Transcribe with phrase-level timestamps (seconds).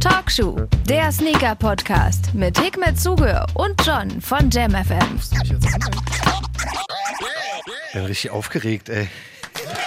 [0.00, 0.56] Talkshow,
[0.88, 5.18] der Sneaker-Podcast mit Hikmet Zuge und John von JamFM.
[7.86, 9.08] Ich bin richtig aufgeregt, ey.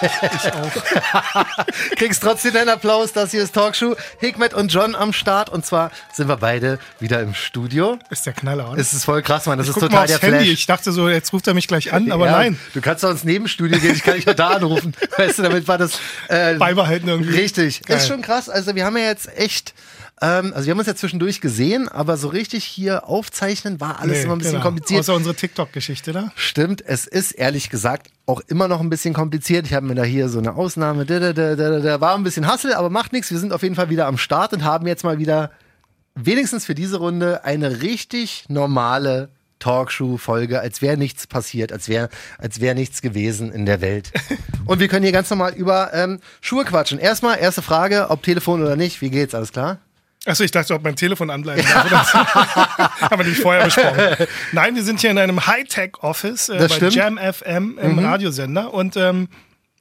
[0.02, 1.56] Ich auch.
[1.96, 3.14] Kriegst trotzdem deinen Applaus.
[3.14, 3.96] Das hier ist Talkshow.
[4.20, 5.50] Hikmet und John am Start.
[5.50, 7.98] Und zwar sind wir beide wieder im Studio.
[8.10, 8.80] Ist der Knaller, oder?
[8.82, 9.58] Es ist voll krass, Mann.
[9.58, 10.38] Das ich ist total mal der Handy.
[10.38, 10.50] Flash.
[10.50, 12.60] Ich dachte so, jetzt ruft er mich gleich an, aber Ja, nein.
[12.74, 13.96] Du kannst doch ins Nebenstudio gehen.
[13.96, 14.94] Ich kann dich auch da anrufen.
[15.18, 16.00] Weißt du, damit war das.
[16.28, 17.36] Äh, Beibehalten irgendwie.
[17.36, 17.82] Richtig.
[17.84, 17.98] Geil.
[17.98, 18.50] Ist schon krass.
[18.50, 19.74] Also, wir haben ja jetzt echt.
[20.22, 24.20] Ähm, also, wir haben uns ja zwischendurch gesehen, aber so richtig hier aufzeichnen war alles
[24.20, 24.64] Nee, immer ein bisschen genau.
[24.64, 25.02] kompliziert.
[25.02, 26.32] Außer unsere TikTok-Geschichte da.
[26.36, 29.66] Stimmt, es ist ehrlich gesagt auch immer noch ein bisschen kompliziert.
[29.68, 32.24] Ich habe mir da hier so eine Ausnahme, da, da, da, da, da, war ein
[32.24, 33.32] bisschen Hassel, aber macht nichts.
[33.32, 35.52] Wir sind auf jeden Fall wieder am Start und haben jetzt mal wieder
[36.16, 39.30] wenigstens für diese Runde eine richtig normale
[39.60, 44.12] Talkshow-Folge, als wäre nichts passiert, als wäre als wär nichts gewesen in der Welt.
[44.66, 47.00] Und wir können hier ganz normal über ähm, Schuhe quatschen.
[47.00, 49.02] Erstmal, erste Frage, ob Telefon oder nicht.
[49.02, 49.36] Wie geht's?
[49.36, 49.80] Alles klar?
[50.26, 52.14] Achso, ich dachte, ob mein Telefon anbleiben darf.
[53.02, 54.28] Haben wir nicht vorher besprochen.
[54.54, 56.96] Nein, wir sind hier in einem Hightech-Office äh, bei stimmt.
[56.96, 59.28] Jam FM im Radiosender und ähm,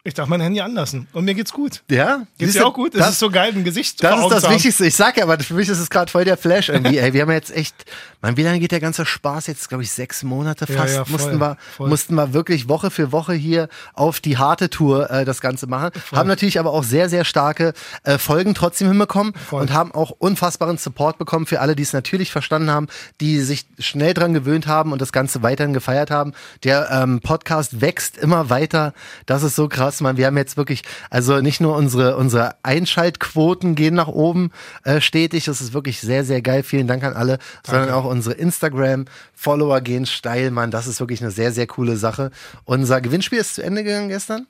[0.07, 1.09] ich darf mein Handy anlassen.
[1.15, 1.83] Und mir geht's gut.
[1.91, 2.27] Ja?
[2.37, 2.95] Geht's dir auch gut?
[2.95, 4.51] Es Das, ist so geil, ein Gesicht Das ist das.
[4.51, 4.85] Wichtigste.
[4.87, 6.99] Ich sag ja, aber für mich ist es gerade voll der Flash irgendwie.
[6.99, 7.75] Ey, wir haben jetzt echt,
[8.21, 9.69] man, wie lange geht der ganze Spaß jetzt?
[9.71, 10.95] Glaube ich sechs Monate Ja, fast.
[10.95, 11.89] ja, voll, mussten wir, voll.
[11.89, 15.91] mussten wir wirklich Woche für Woche hier auf die harte Tour äh, das Ganze machen.
[16.13, 20.77] Haben natürlich aber auch sehr, sehr starke äh, Folgen trotzdem hinbekommen und haben auch unfassbaren
[20.77, 22.89] Support bekommen für alle, die es natürlich verstanden haben,
[23.23, 26.35] die sich schnell dran gewöhnt haben und das Ganze weiterhin gefeiert haben.
[26.63, 28.93] Der ähm, Podcast wächst immer weiter.
[29.25, 30.17] Das ist so krass, man.
[30.17, 34.51] Wir haben jetzt wirklich, also nicht nur unsere, unsere Einschaltquoten gehen nach oben
[34.85, 35.45] äh, stetig.
[35.45, 36.63] Das ist wirklich sehr, sehr geil.
[36.63, 40.71] Vielen Dank an alle, sondern auch unsere Instagram-Follower gehen steil, Mann.
[40.71, 42.31] Das ist wirklich eine sehr, sehr coole Sache.
[42.65, 44.47] Unser Gewinnspiel ist zu Ende gegangen gestern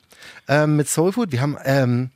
[0.47, 1.31] ähm, mit Soulfood.
[1.31, 2.09] Wir haben ähm,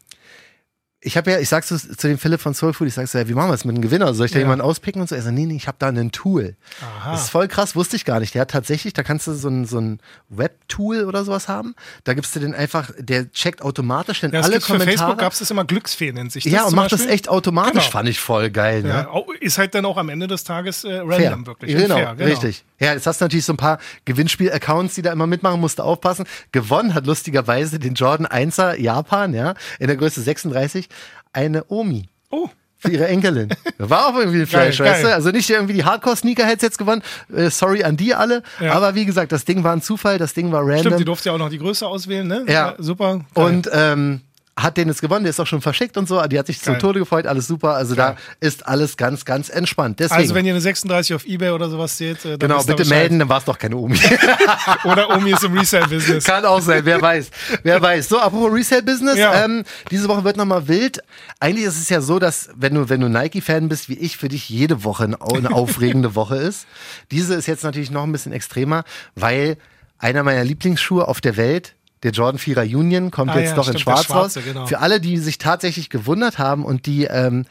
[1.02, 3.34] ich habe ja, ich sag's zu, zu dem Philipp von Soulfood, ich sag's ja, wie
[3.34, 4.14] machen wir das mit einem Gewinner?
[4.14, 4.44] Soll ich da Ja.
[4.44, 5.16] jemanden auspicken und so?
[5.16, 6.56] Er sagt, nee, nee, ich habe da ein Tool.
[6.82, 7.12] Aha.
[7.14, 8.34] Das ist voll krass, wusste ich gar nicht.
[8.36, 11.74] Der hat tatsächlich, da kannst du so ein, so ein Web-Tool oder sowas haben.
[12.04, 14.98] Da gibst du den einfach, der checkt automatisch dann Ja, alle gibt's für Kommentare.
[14.98, 16.52] Facebook gab es das immer Glücksfee, nennt sich das.
[16.52, 17.16] ja, und macht das Beispiel.
[17.16, 17.92] echt automatisch, Genau.
[17.92, 18.84] fand ich voll geil.
[18.84, 18.90] Ne?
[18.90, 19.08] Ja,
[19.40, 21.46] ist halt dann auch am Ende des Tages äh, random Fair.
[21.48, 21.76] wirklich.
[21.78, 22.30] Genau, fair, genau.
[22.30, 22.66] richtig.
[22.78, 25.84] Ja, jetzt hast du natürlich so ein paar Gewinnspiel-Accounts, die da immer mitmachen, musst du
[25.84, 26.26] aufpassen.
[26.52, 30.89] Gewonnen hat lustigerweise den Jordan 1er Japan, ja, in der Größe 36,
[31.34, 32.08] eine Omi.
[32.32, 33.50] Oh, Für ihre Enkelin.
[33.78, 35.14] War auch irgendwie ein Flash, Geil, weißt du?
[35.14, 37.02] Also nicht irgendwie die Hardcore-Sneakerheads jetzt gewonnen.
[37.36, 38.42] Äh, sorry an die alle.
[38.60, 38.74] Ja.
[38.74, 40.80] Aber wie gesagt, das Ding war ein Zufall, das Ding war random.
[40.80, 42.46] stimmt, die durfte ja auch noch die Größe auswählen, ne?
[42.48, 42.76] Ja.
[42.78, 43.22] super.
[43.34, 43.46] Geil.
[43.46, 44.22] und ähm,
[44.62, 46.22] hat den jetzt gewonnen, der ist auch schon verschickt und so.
[46.28, 46.78] Die hat sich Geil.
[46.78, 47.74] Tode gefreut, alles super.
[47.76, 48.16] Also Geil.
[48.16, 50.00] da ist alles ganz, ganz entspannt.
[50.00, 52.76] Deswegen, also wenn ihr eine 36 auf Ebay oder sowas seht, äh, dann genau, bitte
[52.78, 52.90] Bescheid.
[52.98, 54.00] melden, dann war es doch keine Omi.
[54.86, 56.24] Oder Omi ist im Resale-Business.
[56.24, 57.30] Kann auch sein, wer weiß.
[57.64, 58.10] Wer weiß.
[58.10, 59.44] So, apropos Resale-Business, Ja.
[59.46, 61.00] ähm, diese Woche wird nochmal wild.
[61.40, 64.30] Eigentlich ist es ja so, dass, wenn du, wenn du Nike-Fan bist, wie ich, für
[64.30, 66.66] dich jede Woche eine aufregende Woche ist.
[67.12, 68.84] Diese ist jetzt natürlich noch ein bisschen extremer,
[69.16, 69.58] weil
[69.98, 73.68] einer meiner Lieblingsschuhe auf der Welt, der Jordan 4er Union, kommt Ah jetzt ja, doch
[73.68, 74.44] in stimmt, der Schwarz raus.
[74.44, 74.66] genau.
[74.66, 77.46] Für alle, die sich tatsächlich gewundert haben und die, ähm,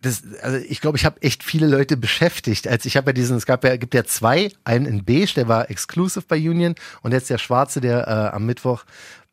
[0.00, 2.66] das, also ich glaube, ich habe echt viele Leute beschäftigt.
[2.66, 5.48] Als ich habe ja diesen, es gab ja, gibt ja zwei, einen in Beige, der
[5.48, 8.84] war exclusive bei Union und jetzt der schwarze, der äh, am Mittwoch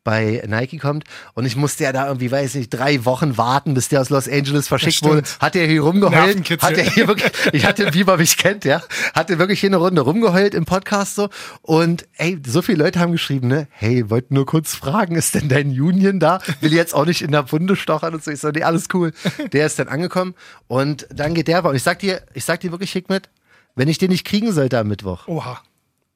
[0.02, 1.04] bei Nike kommt.
[1.34, 4.28] Und ich musste ja da irgendwie, weiß nicht, drei Wochen warten, bis der aus Los
[4.28, 5.22] Angeles verschickt wurde.
[5.40, 6.62] Hat er hier rumgeheult?
[6.62, 8.82] Hat er hier wirklich, ich hatte, wie man mich kennt, ja,
[9.14, 11.28] hatte wirklich hier eine Runde rumgeheult im Podcast so.
[11.62, 15.48] Und ey, so viele Leute haben geschrieben, ne, hey, wollten nur kurz fragen, ist denn
[15.48, 16.40] dein Union da?
[16.60, 18.30] Will jetzt auch nicht in der Wunde stochern und so.
[18.30, 19.12] Ich so, nee, alles cool.
[19.52, 20.34] Der ist dann angekommen
[20.66, 21.70] und dann geht der aber.
[21.70, 23.28] Und ich sag dir, ich sag dir wirklich, Hickmet,
[23.74, 25.62] wenn ich den nicht kriegen sollte am Mittwoch, Oha.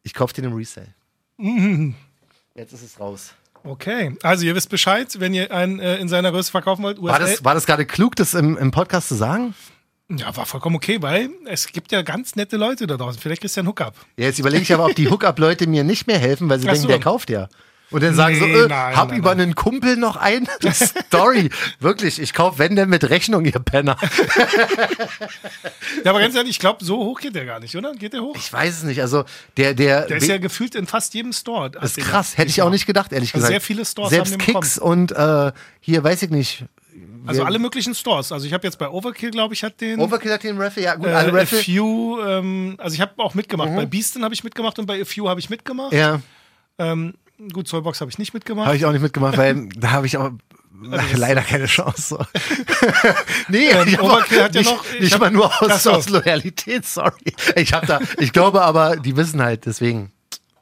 [0.02, 0.88] ich kauf den im Resale.
[2.54, 3.34] Jetzt ist es raus.
[3.64, 6.98] Okay, also ihr wisst Bescheid, wenn ihr einen äh, in seiner Größe verkaufen wollt.
[6.98, 9.54] USA, War das, war das gerade klug, das im, im Podcast zu sagen?
[10.10, 13.20] ja, war vollkommen okay, weil es gibt ja ganz nette Leute da draußen.
[13.20, 13.94] Vielleicht kriegst du ja einen Hookup.
[14.18, 16.72] Ja, jetzt überlege ich aber, ob die Hookup-Leute mir nicht mehr helfen, weil sie Ach
[16.72, 16.88] denken, so.
[16.88, 17.48] der kauft ja.
[17.90, 19.40] Und dann sagen Nee, so, äh, nein, hab nein, über nein.
[19.42, 20.48] einen Kumpel noch ein.
[21.12, 23.96] Sorry, wirklich, ich kauf wenn denn mit Rechnung, ihr Penner.
[26.04, 27.92] Ja, aber ganz ehrlich, ich glaube, so hoch geht der gar nicht, oder?
[27.94, 28.36] Geht der hoch?
[28.36, 29.24] Ich weiß es nicht, also
[29.56, 31.70] der, der, Der ist ja gefühlt in fast jedem Store.
[31.70, 33.52] das ist krass, hätte ich auch nicht gedacht, ehrlich Also gesagt.
[33.52, 36.64] sehr viele Stores Selbst Kicks und äh, hier, weiß ich nicht.
[37.26, 38.32] Also alle möglichen Stores.
[38.32, 39.98] Also ich habe jetzt bei Overkill, glaube ich, hat den.
[39.98, 41.58] Overkill hat den Raffle, ja gut, äh, alle A Raffle.
[41.58, 43.74] Few, ähm, also ich habe auch mitgemacht.
[43.74, 45.92] Bei Beaston habe ich mitgemacht und bei A Few habe ich mitgemacht.
[45.92, 46.20] Ja,
[46.76, 47.14] Ähm,
[47.52, 48.66] gut, Zollbox habe ich nicht mitgemacht.
[48.66, 50.30] habe ich auch nicht mitgemacht, weil da habe ich auch
[51.14, 52.18] leider keine Chance.
[53.48, 55.86] Nee, Ähm, ich Overkill auch hat ja nicht, noch- ich nicht hab- mal nur aus,
[55.86, 57.12] aus Loyalität, sorry.
[57.56, 60.10] Ich habe da, ich glaube aber, die wissen halt, deswegen.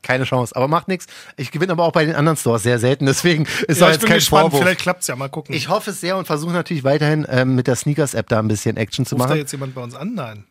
[0.02, 0.54] keine Chance.
[0.56, 1.06] Aber macht nichts.
[1.36, 4.04] Ich gewinne aber auch bei den anderen Stores sehr selten, deswegen ist Ja, da jetzt
[4.04, 4.42] kein gespannt.
[4.50, 4.60] Vorwurf.
[4.62, 5.16] Vielleicht klappt's ja.
[5.16, 5.54] Mal gucken.
[5.54, 8.76] Ich hoffe es sehr und versuche natürlich weiterhin ähm, mit der Sneakers-App da ein bisschen
[8.76, 9.38] Action zu Ruft da machen.
[9.38, 10.14] jetzt jemand bei uns an?
[10.14, 10.44] Nein.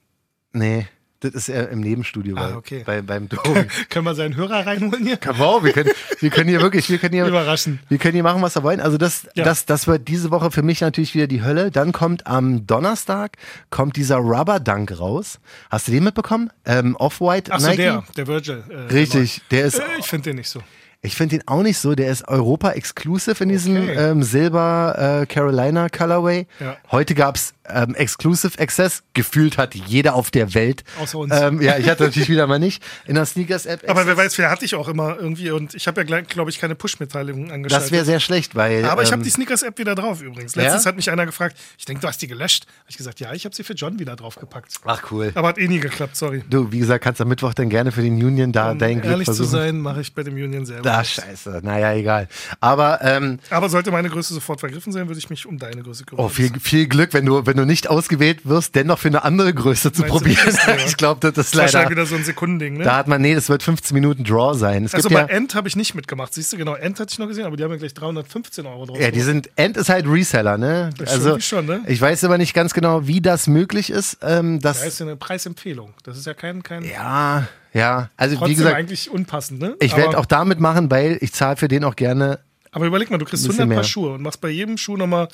[0.54, 0.88] Nee,
[1.22, 2.84] das ist eher im Nebenstudio Ah, bei, okay.
[2.86, 3.68] bei, beim Drogen.
[3.90, 5.18] Können wir seinen Hörer reinholen hier?
[5.38, 7.80] wow, wir können, wir können hier wirklich, wir können hier, Überraschen.
[7.90, 8.80] wir können hier machen, was wir wollen.
[8.82, 9.44] Also das, Ja.
[9.46, 11.72] das, das wird diese Woche für mich natürlich wieder die Hölle.
[11.72, 13.38] Dann kommt am Donnerstag
[13.70, 15.40] kommt dieser Rubber Dunk raus.
[15.70, 16.50] Hast du den mitbekommen?
[16.66, 17.78] Ähm, Off-White Ach so, Nike.
[17.78, 18.64] der, der Virgil.
[18.70, 19.80] Äh, Richtig, der ist.
[19.80, 20.62] Äh, ich finde den nicht so.
[21.04, 21.96] Ich finde den auch nicht so.
[21.96, 23.96] Der ist Europa-exclusive in diesem Okay.
[24.12, 26.46] ähm, Silber äh, Carolina Colorway.
[26.60, 26.78] Ja.
[26.92, 29.04] Heute gab's ähm, Exclusive Access.
[29.14, 30.84] Gefühlt hat jeder auf der Welt.
[31.00, 31.34] Außer uns.
[31.36, 32.84] Ähm, ja, ich hatte natürlich wieder mal nicht.
[33.06, 33.90] In der Sneakers-App.
[33.90, 35.52] Aber wer weiß, wer hatte ich auch immer irgendwie.
[35.52, 37.86] Und ich habe ja, glaube ich, keine Push-Mitteilung angeschaltet.
[37.88, 38.86] das wäre sehr schlecht, weil.
[38.86, 40.56] Aber ich habe ähm, die Sneakers-App wieder drauf übrigens.
[40.56, 40.90] Letztens Ja?
[40.90, 42.66] hat mich einer gefragt, ich denke, du hast die gelöscht.
[42.66, 44.74] Habe ich gesagt, ja, ich habe sie für John wieder draufgepackt.
[44.86, 45.32] Ach cool.
[45.36, 46.44] Aber hat eh nie geklappt, sorry.
[46.50, 49.12] Du, wie gesagt, kannst am Mittwoch dann gerne für den Union da Um dein Glück
[49.12, 49.52] ehrlich zu versuchen.
[49.60, 50.98] sein, mache ich bei dem Union selber.
[51.00, 51.16] Nichts.
[51.16, 51.62] scheiße.
[51.64, 52.28] Naja, egal.
[52.60, 56.04] Aber ähm, Aber sollte meine Größe sofort vergriffen sein, würde ich mich um deine Größe
[56.06, 56.26] kümmern.
[56.26, 59.54] oh, viel, viel Glück, wenn du, wenn du nicht ausgewählt wirst, dennoch für eine andere
[59.54, 60.40] Größe zu Meinst du, probieren.
[60.46, 61.90] das ist der- ich glaube, das ist das ist leider.
[61.90, 62.84] wieder so ein Sekundending, ne?
[62.84, 64.86] Da hat man, nee, das wird 15 Minuten Draw sein.
[64.86, 66.34] Es also bei ja, End habe ich nicht mitgemacht.
[66.34, 68.86] Siehst du, genau, End hatte ich noch gesehen, aber die haben ja gleich 315 Euro
[68.86, 69.00] drauf.
[69.00, 70.90] ja, die sind, End ist halt Reseller, ne?
[70.98, 71.82] Das Also, schon, ne?
[71.88, 74.18] ich weiß aber nicht ganz genau, wie das möglich ist.
[74.22, 75.94] Ähm, Da das, ist ja eine Preisempfehlung.
[76.04, 78.10] Das ist ja kein, kein ja, ja.
[78.18, 79.76] Also, trotzdem wie gesagt, eigentlich unpassend, ne?
[79.80, 82.40] ich werde auch damit machen, weil ich zahle für den auch gerne.
[82.72, 83.84] aber überleg mal, du kriegst Ein 100 bisschen Paar.
[83.84, 85.28] Schuhe und machst bei jedem Schuh nochmal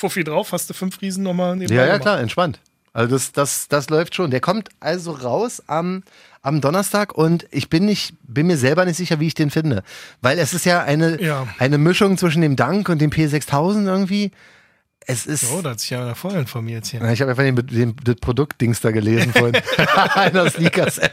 [0.00, 2.02] Fuffi drauf, hast du fünf Riesen nochmal nebenbei Ja, ja, gemacht.
[2.02, 2.58] klar, entspannt.
[2.92, 4.32] Also das, das, das läuft schon.
[4.32, 6.02] Der kommt also raus am,
[6.42, 9.84] am Donnerstag und ich bin nicht, bin mir selber nicht sicher, wie ich den finde.
[10.22, 11.46] Weil es ist ja eine, Ja.
[11.60, 14.32] eine Mischung zwischen dem Dank und dem P6000 irgendwie.
[15.10, 15.44] Es ist.
[15.52, 17.02] Oh, da hat sich ja vorher informiert hier.
[17.10, 19.52] Ich habe einfach den, den, das Produktdings da gelesen von
[20.14, 21.12] einer Sneakers-App.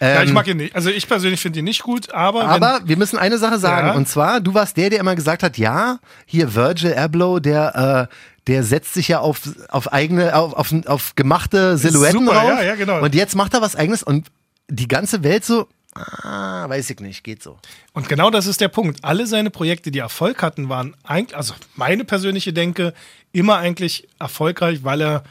[0.00, 0.74] ja, ich Ähm, mag ihn nicht.
[0.74, 3.88] Also ich persönlich finde ihn nicht gut, aber, aber wir müssen eine Sache sagen.
[3.88, 3.94] Ja.
[3.94, 8.14] Und zwar, du warst der, der immer gesagt hat, ja, hier Virgil Abloh, der, äh,
[8.46, 12.48] der setzt sich ja auf, auf eigene, auf, auf, auf gemachte Silhouetten Super, drauf.
[12.48, 13.02] ja, ja, genau.
[13.02, 14.28] Und jetzt macht er was eigenes und
[14.68, 17.58] die ganze Welt so, ah, weiß ich nicht, geht so.
[17.92, 19.04] und genau das ist der Punkt.
[19.04, 22.94] Alle seine Projekte, die Erfolg hatten, waren eigentlich, also meine persönliche Denke,
[23.32, 25.24] immer eigentlich erfolgreich, weil er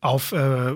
[0.00, 0.72] auf äh,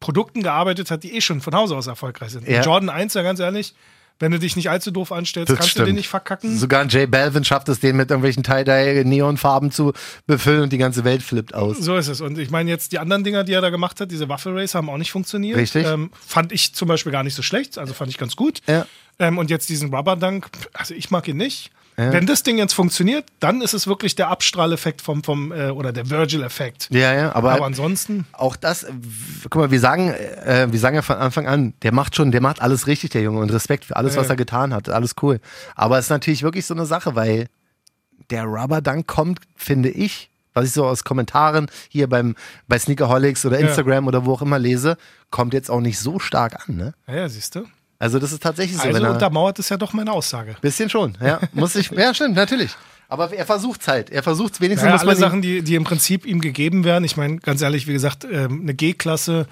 [0.00, 2.46] Produkten gearbeitet hat, die eh schon von Hause aus erfolgreich sind.
[2.48, 2.62] Ja.
[2.62, 3.74] Jordan 1, ja ganz ehrlich,
[4.18, 5.88] wenn du dich nicht allzu doof anstellst, Das kannst stimmt.
[5.88, 6.56] du den nicht verkacken.
[6.56, 9.92] Sogar ein Jay Balvin schafft es, den mit irgendwelchen Tie-Dye-Neonfarben zu
[10.26, 11.78] befüllen und die ganze Welt flippt aus.
[11.78, 12.20] So ist es.
[12.20, 14.74] Und ich meine, jetzt die anderen Dinger, die er da gemacht hat, diese Waffel Race,
[14.74, 15.58] haben auch nicht funktioniert.
[15.58, 15.86] Richtig.
[15.86, 18.60] Ähm, fand ich zum Beispiel gar nicht so schlecht, also fand ich ganz gut.
[18.66, 18.86] Ja.
[19.18, 21.70] Ähm, und jetzt diesen Rubber Dunk, also ich mag ihn nicht.
[21.98, 25.92] Wenn das Ding jetzt funktioniert, dann ist es wirklich der Abstrahleffekt vom, vom äh, oder
[25.92, 26.88] der Virgil-Effekt.
[26.90, 28.84] Ja, ja, aber, Aber ansonsten, auch das,
[29.48, 32.42] guck mal, wir sagen, äh, wir sagen ja von Anfang an, der macht schon, der
[32.42, 34.34] macht alles richtig, der Junge, und Respekt für alles, Ja, was ja.
[34.34, 35.40] er getan hat, alles cool.
[35.74, 37.46] Aber es ist natürlich wirklich so eine Sache, weil
[38.30, 42.34] der Rubber Dunk kommt, finde ich, was ich so aus Kommentaren hier beim
[42.68, 43.68] bei Sneakerholics oder Ja.
[43.68, 44.96] Instagram oder wo auch immer lese,
[45.30, 46.94] kommt jetzt auch nicht so stark an, ne?
[47.06, 47.64] naja, siehst du.
[47.98, 50.56] Also das ist tatsächlich so, Also er, untermauert es ja doch meine Aussage.
[50.60, 52.72] bisschen schon, ja, muss ich, ja stimmt, natürlich.
[53.08, 56.26] Aber er versucht's halt, er versucht's wenigstens, Ja, alle man Sachen, die, die im Prinzip
[56.26, 57.04] ihm gegeben werden.
[57.04, 59.46] Ich meine, ganz ehrlich, wie gesagt, ähm, eine G-Klasse,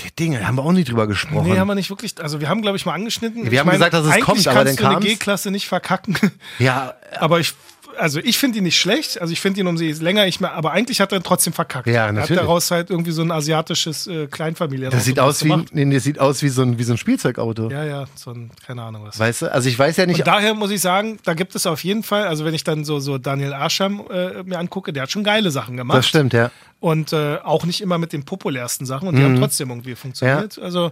[0.00, 1.48] die Dinge, haben wir auch nie drüber gesprochen.
[1.48, 3.44] nee, haben wir nicht wirklich, also wir haben, glaube ich, mal angeschnitten.
[3.44, 5.06] Wir ich haben gesagt, dass es kommt, aber kannst dann du eine.
[5.06, 6.16] G-Klasse nicht verkacken.
[6.58, 7.54] ja, Aber ich,
[7.98, 9.20] also ich finde ihn nicht schlecht.
[9.20, 11.52] Also ich finde ihn um sie länger ich mehr, aber eigentlich hat er ihn trotzdem
[11.52, 11.86] verkackt.
[11.86, 12.40] Ja, Er hat natürlich.
[12.40, 14.88] daraus halt irgendwie so ein asiatisches äh, Kleinfamilie.
[14.90, 17.70] Das sieht aus wie, nee, das sieht aus wie so ein, wie so ein Spielzeugauto.
[17.70, 19.18] Ja, ja, so ein, keine Ahnung was.
[19.18, 19.52] Weißt du?
[19.52, 20.20] Also ich weiß ja nicht.
[20.20, 22.84] Und daher muss ich sagen, da gibt es auf jeden Fall, also wenn ich dann
[22.84, 25.98] so, so Daniel Arsham äh, mir angucke, der hat schon geile Sachen gemacht.
[25.98, 26.50] das stimmt, ja.
[26.80, 30.58] Und äh, auch nicht immer mit den populärsten Sachen und die haben trotzdem irgendwie funktioniert.
[30.58, 30.90] Also,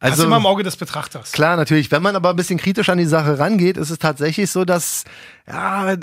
[0.00, 0.12] also Mhm.
[0.12, 1.32] Also immer im Auge des Betrachters.
[1.32, 1.90] klar, natürlich.
[1.90, 5.04] Wenn man aber ein bisschen kritisch an die Sache rangeht, ist es tatsächlich so, dass
[5.46, 5.94] ja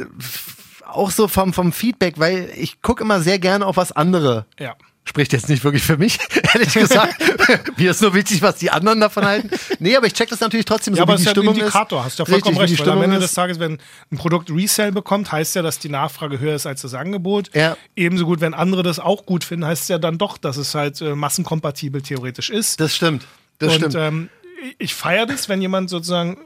[0.88, 4.46] auch so vom vom Feedback, weil ich gucke immer sehr gerne auf was andere.
[4.60, 4.76] Ja.
[5.04, 6.20] Spricht jetzt nicht wirklich für mich,
[6.54, 7.16] ehrlich gesagt.
[7.78, 9.50] Mir ist nur wichtig, was die anderen davon halten.
[9.80, 11.56] Nee, aber ich check das natürlich trotzdem so, Ja, aber wie die ist ein Stimmung
[11.56, 12.06] Indikator, ist.
[12.08, 12.88] hast du ja vollkommen Richtig, recht.
[12.88, 13.36] Weil am Ende des ist.
[13.36, 13.78] Tages, wenn
[14.12, 17.50] ein Produkt Resale bekommt, heißt ja, dass die Nachfrage höher ist als das Angebot.
[17.56, 17.78] Ja.
[17.96, 20.76] Ebenso gut, wenn andere das auch gut finden, heißt es ja dann doch, dass es
[20.76, 22.82] halt äh, massenkompatibel theoretisch ist.
[22.82, 23.26] Das stimmt.
[23.60, 23.96] Das und stimmt.
[23.96, 24.30] ähm,
[24.78, 26.38] ich feiere das, wenn jemand sozusagen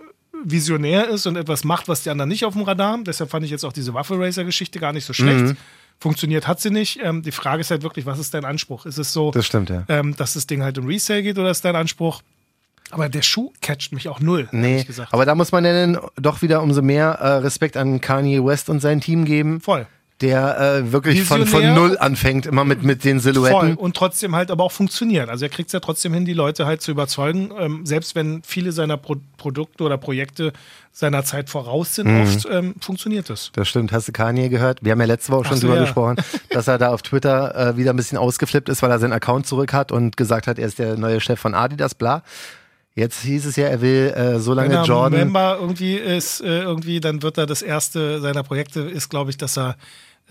[0.44, 3.04] visionär ist und etwas macht, was die anderen nicht auf dem Radar haben.
[3.04, 5.46] Deshalb fand ich jetzt auch diese Waffe Racer Geschichte gar nicht so schlecht.
[5.46, 5.58] Mhm.
[6.00, 7.00] Funktioniert hat sie nicht.
[7.04, 8.86] Ähm, die Frage ist halt wirklich, was ist dein Anspruch?
[8.88, 9.84] Ist es so, Das stimmt, ja.
[9.88, 12.22] ähm, dass das Ding halt im Resale geht oder ist dein Anspruch?
[12.90, 15.14] Aber der Schuh catcht mich auch null, Nee, ehrlich gesagt.
[15.14, 18.68] aber da muss man ja dann doch wieder umso mehr äh, Respekt an Kanye West
[18.70, 19.62] und sein Team geben.
[19.62, 19.88] Voll.
[20.22, 23.34] Der äh, wirklich von, von null anfängt, immer mit, mit den Voll.
[23.34, 23.76] Silhouetten.
[23.76, 25.30] Und trotzdem halt aber auch funktioniert.
[25.30, 28.42] Also er kriegt es ja trotzdem hin, die Leute halt zu überzeugen, ähm, selbst wenn
[28.44, 30.54] viele seiner Pro Produkte oder Projekte
[30.92, 32.22] seiner Zeit voraus sind, Mhm.
[32.22, 33.52] oft ähm, funktioniert es.
[33.54, 34.80] Das stimmt, hast du Kanye gehört?
[34.84, 35.86] Wir haben ja letzte Woche schon so, drüber ja.
[35.86, 36.18] gesprochen,
[36.52, 39.48] dass er da auf Twitter äh, wieder ein bisschen ausgeflippt ist, weil er seinen Account
[39.48, 42.24] zurück hat und gesagt hat, er ist der neue Chef von Adidas, bla.
[42.94, 45.14] Jetzt hieß es ja, er will äh, so Wenn lange im Jordan.
[45.14, 49.38] November irgendwie ist, äh, irgendwie, dann wird er das erste seiner Projekte ist, glaube ich,
[49.38, 49.78] dass er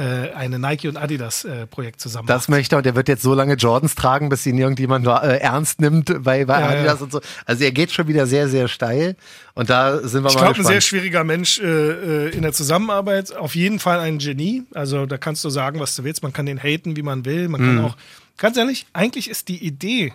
[0.01, 2.57] äh, eine Nike und Adidas äh, Projekt zusammen Das macht.
[2.59, 5.81] möchte er und er wird jetzt so lange Jordans tragen, bis ihn irgendjemand äh, ernst
[5.81, 7.05] nimmt bei, bei Ja, Adidas ja.
[7.05, 7.21] und so.
[7.45, 9.17] Also er geht schon wieder sehr, sehr steil
[9.55, 12.53] und da sind wir Ich mal glaube, ein sehr schwieriger Mensch äh, äh, in der
[12.53, 13.37] Zusammenarbeit.
[13.37, 14.65] Auf jeden Fall ein Genie.
[14.75, 16.23] Also da kannst du sagen, was du willst.
[16.23, 17.49] Man kann den haten, wie man will.
[17.49, 17.67] Man Mhm.
[17.77, 17.97] kann auch,
[18.39, 20.13] ganz ehrlich, eigentlich ist die Idee,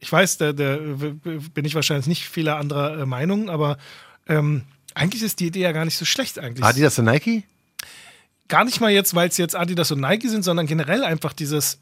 [0.00, 3.78] ich weiß, da, da bin ich wahrscheinlich nicht vieler anderer äh, Meinung, aber
[4.28, 4.62] ähm,
[4.94, 6.62] eigentlich ist die Idee ja gar nicht so schlecht eigentlich.
[6.64, 7.44] Adidas und Nike?
[8.48, 11.78] Gar nicht mal jetzt, weil es jetzt Adidas und Nike sind, sondern generell einfach dieses,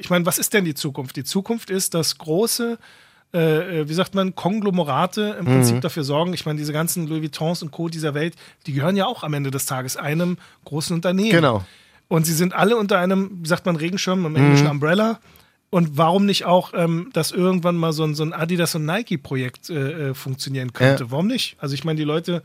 [0.00, 1.16] ich meine, was ist denn die Zukunft?
[1.16, 2.78] Die Zukunft ist, dass große,
[3.32, 5.48] äh, äh, wie sagt man, Konglomerate im Mhm.
[5.50, 7.88] Prinzip dafür sorgen, ich meine, diese ganzen Louis Vuittons und Co.
[7.88, 8.34] dieser Welt,
[8.66, 11.30] die gehören ja auch am Ende des Tages einem großen Unternehmen.
[11.30, 11.64] Genau.
[12.08, 14.70] Und sie sind alle unter einem, wie sagt man, Regenschirm, im englischen Mhm.
[14.72, 15.20] Umbrella.
[15.72, 19.70] Und warum nicht auch, ähm, dass irgendwann mal so ein, so ein Adidas und Nike-Projekt
[19.70, 21.04] äh, äh, funktionieren könnte?
[21.04, 21.10] Ja.
[21.12, 21.54] Warum nicht?
[21.60, 22.42] Also ich meine, die Leute,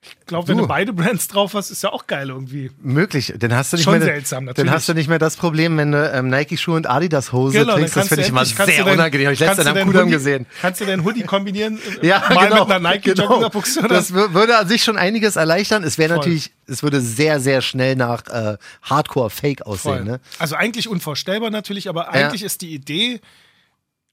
[0.00, 0.62] ich glaube, wenn Du.
[0.62, 2.70] du beide Brands drauf hast, ist ja auch geil irgendwie.
[2.80, 3.34] Möglich.
[3.36, 4.70] Dann hast du nicht Schon mehr, seltsam, Dann natürlich.
[4.70, 7.96] hast du nicht mehr das Problem, wenn du ähm, Nike-Schuhe und Adidas-Hose Genau, dann trägst.
[7.96, 9.30] Das finde ich immer sehr dein- unangenehm.
[9.32, 10.46] Ich letztens am Kudamm Hoodie- gesehen.
[10.62, 11.78] Kannst du deinen Hoodie kombinieren?
[12.02, 12.64] Ja, mal genau.
[12.64, 13.40] mit einer Nike genau.
[13.48, 15.82] Das wür- würde an sich schon einiges erleichtern.
[15.82, 20.04] Es wäre natürlich, es würde sehr, sehr schnell nach äh, Hardcore-Fake aussehen.
[20.04, 20.20] Ne?
[20.38, 23.20] Also eigentlich unvorstellbar natürlich, aber eigentlich ist die Idee,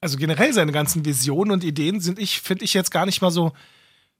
[0.00, 3.30] also generell seine ganzen Visionen und Ideen sind ich, finde ich jetzt gar nicht mal
[3.30, 3.52] so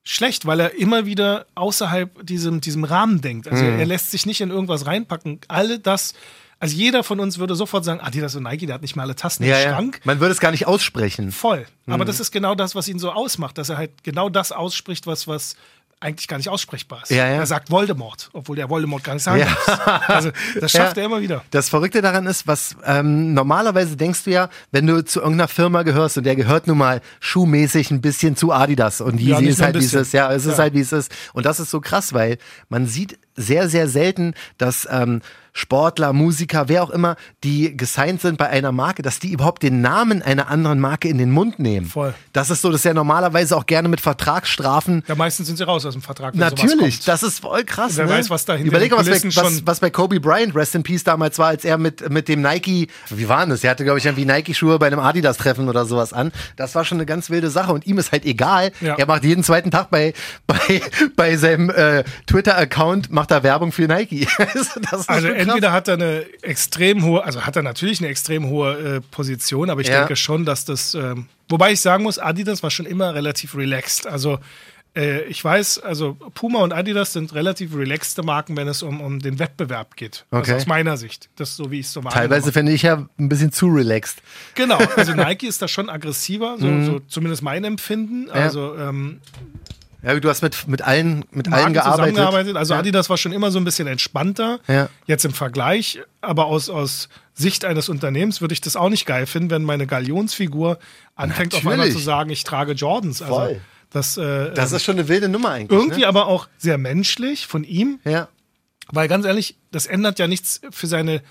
[0.09, 3.49] schlecht, weil er immer wieder außerhalb diesem, diesem Rahmen denkt.
[3.49, 3.79] Also Mhm.
[3.81, 5.41] er lässt sich nicht in irgendwas reinpacken.
[5.49, 6.15] Alle das,
[6.61, 9.17] also jeder von uns würde sofort sagen, Adidas und Nike, der hat nicht mal alle
[9.17, 9.75] Tasten Ja, im ja.
[9.75, 10.01] Schrank.
[10.05, 11.33] Man würde es gar nicht aussprechen.
[11.33, 11.67] Voll.
[11.87, 12.07] Aber Mhm.
[12.07, 15.27] das ist genau das, was ihn so ausmacht, dass er halt genau das ausspricht, was,
[15.27, 15.57] was
[15.99, 17.11] eigentlich gar nicht aussprechbar ist.
[17.11, 17.37] Ja, ja.
[17.37, 19.49] Er sagt Voldemort, obwohl der Voldemort gar nicht sagen Ja.
[19.49, 19.79] muss.
[20.09, 21.03] Also das schafft Ja.
[21.03, 21.43] er immer wieder.
[21.51, 25.83] Das Verrückte daran ist, was ähm, normalerweise denkst du ja, wenn du zu irgendeiner Firma
[25.85, 29.51] gehörst und der gehört nun mal schuhmäßig ein bisschen zu Adidas und Ja, Yeezy nicht
[29.53, 30.13] ist halt wie es ist.
[30.13, 30.65] Ja, es ist Ja.
[30.65, 31.11] halt wie es ist.
[31.33, 32.37] Und das ist so krass, weil
[32.69, 35.23] man sieht sehr, sehr selten, dass ähm,
[35.57, 39.81] Sportler, Musiker, wer auch immer, die gesigned sind bei einer Marke, dass die überhaupt den
[39.81, 41.87] Namen einer anderen Marke in den Mund nehmen.
[41.87, 42.13] Voll.
[42.35, 45.65] Das ist so, das ist ja normalerweise auch gerne mit Vertragsstrafen Ja, meistens sind sie
[45.65, 46.35] raus aus dem Vertrag.
[46.35, 47.09] Natürlich, kommt.
[47.09, 47.93] das ist voll krass.
[47.93, 48.11] Und wer ne?
[48.13, 51.05] weiß, was da hinter Überleg mal, was was, was bei Kobe Bryant, Rest in Peace,
[51.05, 53.65] damals war, als er mit, mit dem Nike, wie waren das?
[53.65, 56.33] Er hatte, glaube ich, irgendwie Nike-Schuhe bei einem Adidas-Treffen oder sowas an.
[56.57, 58.73] Das war schon eine ganz wilde Sache und ihm ist halt egal.
[58.83, 58.97] Ja.
[58.97, 60.13] Er macht jeden zweiten Tag bei,
[60.47, 60.83] bei,
[61.17, 64.29] bei seinem äh, Twitter-Account macht er Werbung für Nike.
[64.57, 65.46] Also krass.
[65.49, 69.71] Entweder hat er eine extrem hohe, also hat er natürlich eine extrem hohe äh, Position,
[69.71, 69.99] aber ich Ja.
[70.01, 74.07] denke schon, dass das, ähm, wobei ich sagen muss, Adidas war schon immer relativ relaxed.
[74.07, 74.39] Also
[74.97, 79.19] äh, ich weiß, also Puma und Adidas sind relativ relaxte Marken, wenn es um, um
[79.21, 80.25] den Wettbewerb geht.
[80.31, 80.39] Okay.
[80.53, 81.29] Also aus meiner Sicht.
[81.37, 82.53] Das ist so, wie ich es so Teilweise wahrnehme.
[82.53, 84.23] finde ich ja ein bisschen zu relaxed.
[84.55, 88.31] Genau, also Nike ist da schon aggressiver, so, so zumindest mein Empfinden.
[88.31, 89.21] Also ähm,
[90.03, 92.57] Ja, du hast mit, mit allen, mit allen gearbeitet.
[92.57, 92.81] Also ja.
[92.81, 94.61] Adidas war schon immer so ein bisschen entspannter.
[94.69, 94.89] Ja.
[95.07, 99.27] Jetzt im Vergleich, aber aus, aus Sicht eines Unternehmens würde ich das auch nicht geil
[99.27, 100.79] finden, wenn meine Galionsfigur
[101.15, 101.97] anfängt auf einmal Natürlich.
[101.97, 103.23] zu sagen, ich trage Jordans.
[103.23, 103.61] Also Voll.
[103.91, 105.79] das, äh, Das ist schon eine wilde Nummer eigentlich.
[105.79, 106.07] irgendwie Ne?
[106.09, 108.29] aber auch sehr menschlich von ihm, Ja.
[108.89, 111.23] weil ganz ehrlich, das ändert ja nichts für seine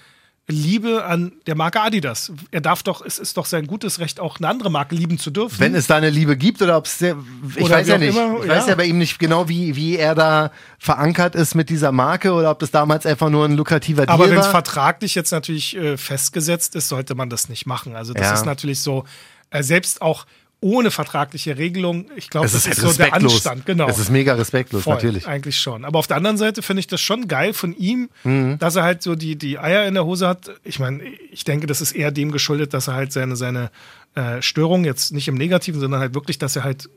[0.47, 2.31] Liebe an der Marke Adidas.
[2.51, 5.31] Er darf doch, es ist doch sein gutes Recht, auch eine andere Marke lieben zu
[5.31, 5.59] dürfen.
[5.59, 7.13] Wenn es da eine Liebe gibt oder ob es ich
[7.57, 8.15] Oder weiß ja nicht.
[8.15, 8.69] immer, ich weiß ja.
[8.69, 12.51] ja bei ihm nicht genau, wie, wie er da verankert ist mit dieser Marke oder
[12.51, 14.51] ob das damals einfach nur ein lukrativer Deal Aber wenn es war.
[14.51, 17.95] vertraglich jetzt natürlich äh, festgesetzt ist, sollte man das nicht machen.
[17.95, 18.33] Also das Ja.
[18.35, 19.03] ist natürlich so,
[19.49, 20.27] äh, selbst auch
[20.65, 23.13] ohne vertragliche Regelung, ich glaube, das ist ist, so der.
[23.13, 23.87] Anstand, genau.
[23.87, 25.27] Es ist mega respektlos, Voll, natürlich.
[25.27, 25.85] Eigentlich schon.
[25.85, 28.57] Aber auf der anderen Seite finde ich das schon geil von ihm, Mhm.
[28.57, 30.49] dass er halt so die, die Eier in der Hose hat.
[30.63, 33.69] Ich meine, ich denke, das ist eher dem geschuldet, dass er halt seine, seine
[34.15, 36.89] äh, Störung jetzt nicht im Negativen, sondern halt wirklich, dass er halt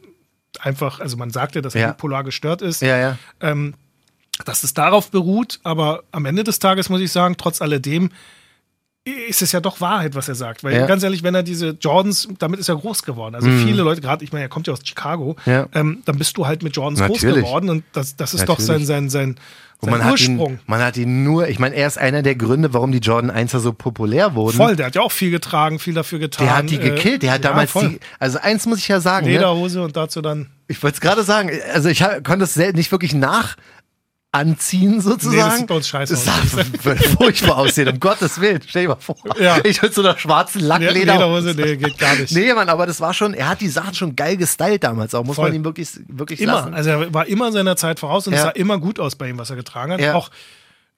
[0.60, 1.88] einfach, also man sagt ja, dass er Ja.
[1.92, 3.18] bipolar gestört ist Ja, ja.
[3.42, 3.74] ähm,
[4.46, 8.10] dass es darauf beruht, aber am Ende des Tages muss ich sagen, trotz alledem
[9.10, 10.64] ist es ja doch Wahrheit, was er sagt.
[10.64, 10.86] Weil Ja.
[10.86, 13.34] ganz ehrlich, wenn er diese Jordans, damit ist er groß geworden.
[13.34, 15.52] Also viele Leute, gerade, ich meine, er kommt ja aus Chicago, Mhm.
[15.52, 15.66] Ja.
[15.74, 17.44] ähm, dann bist du halt mit Jordans groß Natürlich.
[17.44, 18.86] geworden und das, das ist doch sein, Natürlich.
[18.88, 19.36] sein, sein,
[19.80, 20.54] sein man hat, Ursprung.
[20.54, 23.30] ihn, man hat ihn nur, ich meine, er ist einer der Gründe, warum die Jordan
[23.30, 24.56] 1er so populär wurden.
[24.56, 26.46] Voll, der hat ja auch viel getragen, viel dafür getan.
[26.46, 27.90] Der hat die äh, gekillt, der hat ja, damals voll.
[27.90, 29.34] die, also eins muss ich ja sagen, ne?
[29.34, 33.14] Lederhose und dazu dann ich wollte es gerade sagen, also ich konnte es nicht wirklich
[33.14, 33.56] nach
[34.30, 35.60] anziehen sozusagen.
[35.60, 37.16] Nee, das sieht scheiße aus.
[37.18, 38.60] furchtbar aussehen, um Gottes Willen.
[38.66, 39.16] Stell dir mal vor.
[39.40, 39.58] Ja.
[39.64, 41.14] Ich mit so einer schwarzen Lackleder.
[41.14, 42.32] Lederhose, nee, geht gar nicht.
[42.32, 45.24] Nee, Mann, aber das war schon, er hat die Sachen schon geil gestylt damals auch,
[45.24, 45.48] muss Voll.
[45.48, 46.54] man ihm wirklich, wirklich immer.
[46.54, 46.74] lassen.
[46.74, 48.38] Also er war immer seiner Zeit voraus und ja.
[48.38, 50.00] es sah immer gut aus bei ihm, was er getragen hat.
[50.00, 50.14] Ja.
[50.14, 50.30] Auch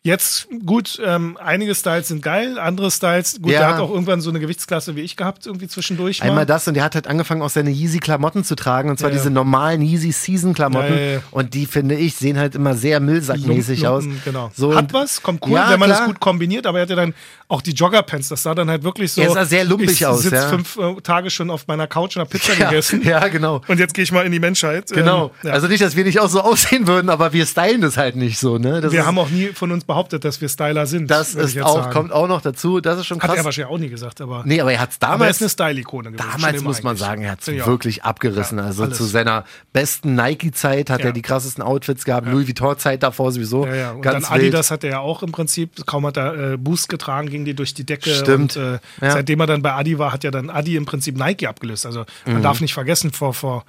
[0.03, 3.59] Jetzt gut, ähm, einige Styles sind geil, andere Styles, gut, ja.
[3.59, 6.23] der hat auch irgendwann so eine Gewichtsklasse wie ich gehabt, irgendwie zwischendurch.
[6.23, 6.47] Einmal mal.
[6.47, 9.29] das und der hat halt angefangen, auch seine Yeezy-Klamotten zu tragen, und zwar ja, diese
[9.29, 9.35] ja.
[9.35, 11.21] normalen Yeezy-Season-Klamotten.
[11.33, 14.05] Und die, finde ich, sehen halt immer sehr Müllsackmäßig aus.
[14.25, 14.51] Genau.
[14.57, 15.99] So, hat was, kommt cool, wenn man klar.
[15.99, 17.13] das gut kombiniert, aber er hatte dann
[17.51, 19.21] auch die Jogger-Pants, das sah dann halt wirklich so.
[19.21, 20.25] Er sah sehr lumpig ich aus.
[20.25, 23.03] Ich sitze fünf äh, Tage schon auf meiner Couch und habe Pizza gegessen.
[23.03, 23.61] Ja, genau.
[23.67, 24.91] Und jetzt gehe ich mal in die Menschheit.
[24.91, 25.33] Genau.
[25.45, 28.17] Ähm, also nicht, dass wir nicht auch so aussehen würden, aber wir stylen das halt
[28.17, 28.57] nicht so.
[28.57, 28.81] Ne?
[28.81, 31.11] Das wir haben auch nie von uns behauptet, dass wir Styler sind.
[31.11, 31.93] Das ist auch, sagen.
[31.93, 32.81] kommt auch noch dazu.
[32.81, 33.31] Das ist schon krass.
[33.31, 34.43] Hat er wahrscheinlich auch nie gesagt, aber.
[34.47, 35.15] Nee, aber er hat es damals.
[35.15, 36.31] Aber er ist eine Style-Ikone gewesen.
[36.33, 38.59] Damals muss man sagen, er hat es wirklich abgerissen.
[38.59, 38.97] Ja, also alles.
[38.97, 41.07] zu seiner besten Nike-Zeit hat ja.
[41.07, 42.29] er die krassesten Outfits gehabt.
[42.29, 42.33] Ja.
[42.33, 43.67] Louis Vuitton-Zeit davor sowieso.
[43.67, 43.91] Ja, ja.
[43.93, 46.89] Und ganz dann Adidas hat er ja auch im Prinzip, kaum hat er äh, Boost
[46.89, 48.11] getragen, ging die durch die Decke.
[48.11, 48.57] Stimmt.
[48.57, 51.49] Und, äh, seitdem er dann bei Adi war, hat ja dann Adi im Prinzip Nike
[51.49, 51.85] abgelöst.
[51.87, 52.43] Also man mhm.
[52.43, 53.65] darf nicht vergessen, vor, vor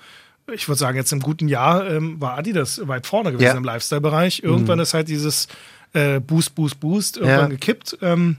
[0.54, 3.58] ich würde sagen, jetzt im guten Jahr ähm, war Adidas weit vorne gewesen ja.
[3.58, 4.42] im Lifestyle-Bereich.
[4.44, 4.84] Irgendwann mhm.
[4.84, 5.48] ist halt dieses
[5.94, 7.48] äh, Boost, Boost, Boost irgendwann ja.
[7.48, 7.98] gekippt.
[8.02, 8.38] Ähm,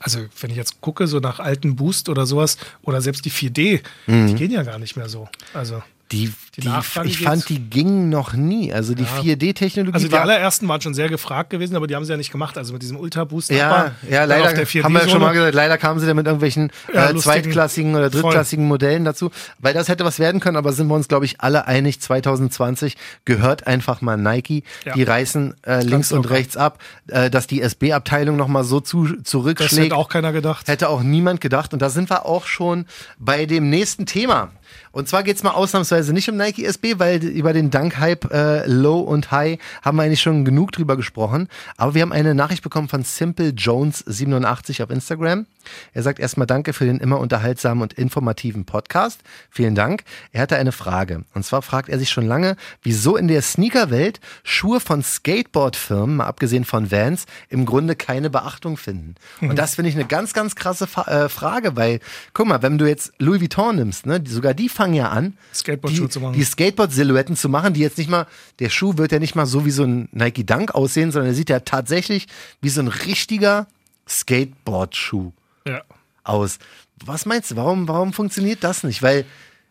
[0.00, 3.82] also wenn ich jetzt gucke, so nach alten Boost oder sowas, oder selbst die 4D,
[4.06, 4.26] mhm.
[4.26, 5.28] die gehen ja gar nicht mehr so.
[5.54, 8.72] Also die, die, die ich fand, die gingen noch nie.
[8.72, 9.08] Also die ja.
[9.08, 9.94] 4D-Technologie.
[9.94, 12.58] Also die allerersten waren schon sehr gefragt gewesen, aber die haben sie ja nicht gemacht.
[12.58, 13.50] Also mit diesem Ultra Boost.
[13.50, 16.70] Ja, ja leider haben wir ja schon mal gesagt, leider kamen sie dann mit irgendwelchen
[16.92, 18.68] ja, äh, zweitklassigen oder drittklassigen voll.
[18.68, 19.30] Modellen dazu.
[19.58, 22.96] Weil das hätte was werden können, aber sind wir uns, glaube ich, alle einig, 2020
[23.24, 24.64] gehört einfach mal Nike.
[24.84, 24.92] Ja.
[24.92, 26.78] Die reißen äh, links und rechts ab.
[27.08, 29.72] Äh, dass die SB-Abteilung nochmal so zu, zurückschlägt.
[29.72, 30.68] Das hätte auch keiner gedacht.
[30.68, 31.72] Hätte auch niemand gedacht.
[31.72, 32.84] Und da sind wir auch schon
[33.18, 34.50] bei dem nächsten Thema.
[34.90, 38.66] Und zwar geht es mal ausnahmsweise nicht um Nike SB, weil über den Dunk-Hype äh,
[38.66, 41.48] Low und High haben wir eigentlich schon genug drüber gesprochen.
[41.76, 45.46] Aber wir haben eine Nachricht bekommen von Simple Jones 87 auf Instagram.
[45.92, 49.20] Er sagt erstmal Danke für den immer unterhaltsamen und informativen Podcast.
[49.50, 50.04] Vielen Dank.
[50.32, 51.24] Er hatte eine Frage.
[51.34, 56.26] Und zwar fragt er sich schon lange, wieso in der Sneakerwelt Schuhe von Skateboardfirmen, mal
[56.26, 59.14] abgesehen von Vans, im Grunde keine Beachtung finden.
[59.40, 62.00] Und das finde ich eine ganz, ganz krasse Fa äh, Frage, weil,
[62.32, 66.08] guck mal, wenn du jetzt Louis Vuitton nimmst, ne, sogar die fangen ja an, Skateboard-Schuhe
[66.08, 66.34] zu machen.
[66.34, 68.26] Die Skateboard-Silhouetten zu machen, die jetzt nicht mal,
[68.58, 71.34] der Schuh wird ja nicht mal so wie so ein Nike Dunk aussehen, sondern er
[71.34, 72.26] sieht ja tatsächlich
[72.60, 73.66] wie so ein richtiger
[74.08, 75.32] Skateboard-Schuh
[75.66, 75.82] ja.
[76.24, 76.58] aus.
[77.04, 79.02] Was meinst du, warum, warum funktioniert das nicht?
[79.02, 79.24] Weil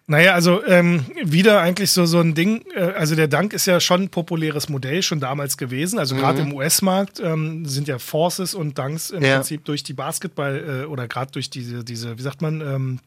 [0.07, 2.65] naja, also ähm, wieder eigentlich so, so ein Ding.
[2.75, 5.99] Äh, also der Dank ist ja schon ein populäres Modell schon damals gewesen.
[5.99, 6.51] Also gerade mhm.
[6.51, 9.35] im US-Markt ähm, sind ja Forces und Dunks im ja.
[9.35, 12.99] Prinzip durch die Basketball äh, oder gerade durch diese, diese, wie sagt man, ähm,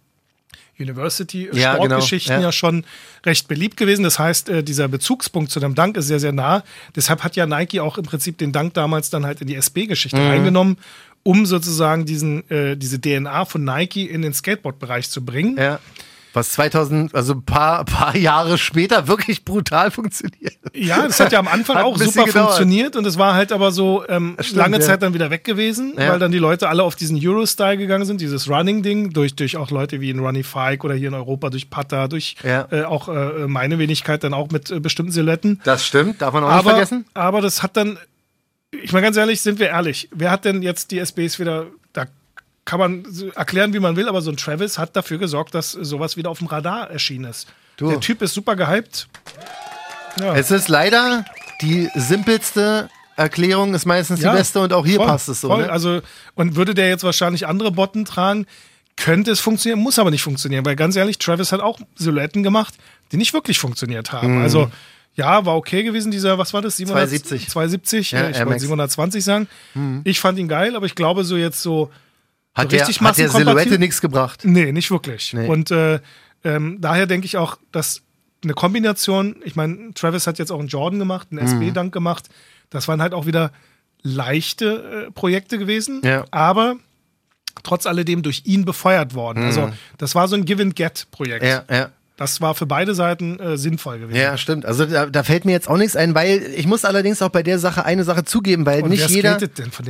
[0.78, 2.42] University-Sportgeschichten ja, genau.
[2.42, 2.48] ja.
[2.48, 2.84] ja, schon
[3.24, 4.02] recht beliebt gewesen.
[4.02, 6.62] Das heißt, äh, dieser Bezugspunkt zu dem Dank ist sehr, sehr nah.
[6.96, 10.18] Deshalb hat ja Nike auch im Prinzip den Dank damals dann halt in die SB-Geschichte
[10.18, 10.30] mhm.
[10.30, 10.78] eingenommen
[11.24, 15.56] um sozusagen diesen, äh, diese DNA von Nike in den Skateboard-Bereich zu bringen.
[15.56, 15.80] Ja.
[16.34, 20.54] Was 2000, also ein paar, paar Jahre später wirklich brutal funktioniert.
[20.74, 22.46] Ja, das hat ja am Anfang auch super gedauert.
[22.46, 24.82] funktioniert und es war halt aber so ähm, Stimmt, lange ja.
[24.82, 26.10] Zeit dann wieder weg gewesen, ja.
[26.10, 29.70] weil dann die Leute alle auf diesen Euro-Style gegangen sind, dieses Running-Ding, durch, durch auch
[29.70, 32.66] Leute wie in Runny Fike oder hier in Europa durch Pata, durch ja.
[32.72, 35.60] äh, auch äh, meine Wenigkeit dann auch mit äh, bestimmten Silhouetten.
[35.62, 37.04] Das stimmt, darf man auch aber, nicht vergessen.
[37.14, 37.96] Aber das hat dann
[38.82, 41.66] ich meine ganz ehrlich, sind wir ehrlich, wer hat denn jetzt die SBs wieder,
[42.64, 46.16] kann man erklären, wie man will, aber so ein Travis hat dafür gesorgt, dass sowas
[46.16, 47.46] wieder auf dem Radar erschienen ist.
[47.76, 47.88] Du.
[47.88, 49.08] Der Typ ist super gehypt.
[50.20, 50.34] Ja.
[50.34, 51.24] Es ist leider
[51.60, 55.56] die simpelste Erklärung, ist meistens ja, die beste und auch hier voll, passt es so.
[55.56, 55.70] Ne?
[55.70, 56.00] Also,
[56.34, 58.46] und würde der jetzt wahrscheinlich andere Botten tragen,
[58.96, 62.74] könnte es funktionieren, muss aber nicht funktionieren, weil ganz ehrlich, Travis hat auch Silhouetten gemacht,
[63.12, 64.36] die nicht wirklich funktioniert haben.
[64.36, 64.42] Mhm.
[64.42, 64.70] Also
[65.16, 66.76] ja, war okay gewesen, dieser, was war das?
[66.76, 67.48] 700, 270.
[67.50, 69.48] 270, ja, ich wollte 720 sagen.
[69.74, 70.00] Mhm.
[70.04, 71.90] Ich fand ihn geil, aber ich glaube, so jetzt so.
[72.54, 74.40] Hat, so richtig der, hat der Silhouette nichts gebracht?
[74.44, 75.32] Nee, nicht wirklich.
[75.32, 75.48] Nee.
[75.48, 76.00] Und äh,
[76.44, 78.02] ähm, daher denke ich auch, dass
[78.44, 81.62] eine Kombination, ich meine, Travis hat jetzt auch einen Jordan gemacht, einen mhm.
[81.62, 82.28] SB-Dunk gemacht.
[82.70, 83.50] Das waren halt auch wieder
[84.02, 86.24] leichte äh, Projekte gewesen, ja.
[86.30, 86.76] aber
[87.62, 89.42] trotz alledem durch ihn befeuert worden.
[89.42, 89.66] Also, mhm.
[89.66, 91.44] Also, das war so ein Give-and-Get-Projekt.
[91.44, 91.90] Ja, ja.
[92.16, 94.16] Das war für beide Seiten äh, sinnvoll gewesen.
[94.16, 94.64] Ja, stimmt.
[94.66, 97.42] Also da, da, fällt mir jetzt auch nichts ein, weil ich muss allerdings auch bei
[97.42, 99.36] der Sache eine Sache zugeben, weil Und nicht jeder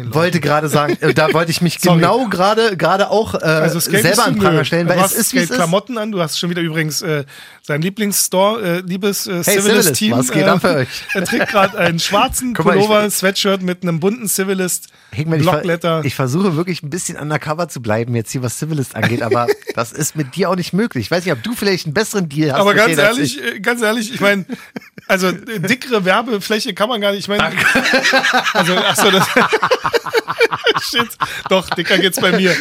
[0.07, 4.25] wollte gerade sagen, äh, da wollte ich mich genau gerade gerade auch äh, also selber
[4.25, 6.13] an Pranger stellen, weil es ist wie es Klamotten an.
[6.13, 7.25] Du hast schon wieder übrigens äh,
[7.61, 10.13] sein Lieblingsstore, äh, liebes äh, hey, Civilist, Team.
[10.13, 10.89] Was geht äh, ab für euch?
[11.15, 14.89] Er trägt gerade einen schwarzen Pullover, Sweatshirt mit einem bunten Civilist.
[15.27, 16.01] Mal, Blockletter.
[16.01, 19.47] Ich, ich, versuche wirklich ein bisschen undercover zu bleiben jetzt hier, was Civilist angeht, aber
[19.75, 21.07] das ist mit dir auch nicht möglich.
[21.07, 22.61] Ich weiß nicht, ob du vielleicht einen besseren besseren Deal hast.
[22.61, 24.45] Aber ganz ehrlich, äh, ganz ehrlich, ich meine,
[25.07, 27.21] Also äh, dickere Werbefläche kann man gar nicht.
[27.21, 27.45] Ich meine,
[28.55, 29.27] also achso, das
[30.83, 31.09] Shit.
[31.49, 32.55] Doch, dicker geht's bei mir.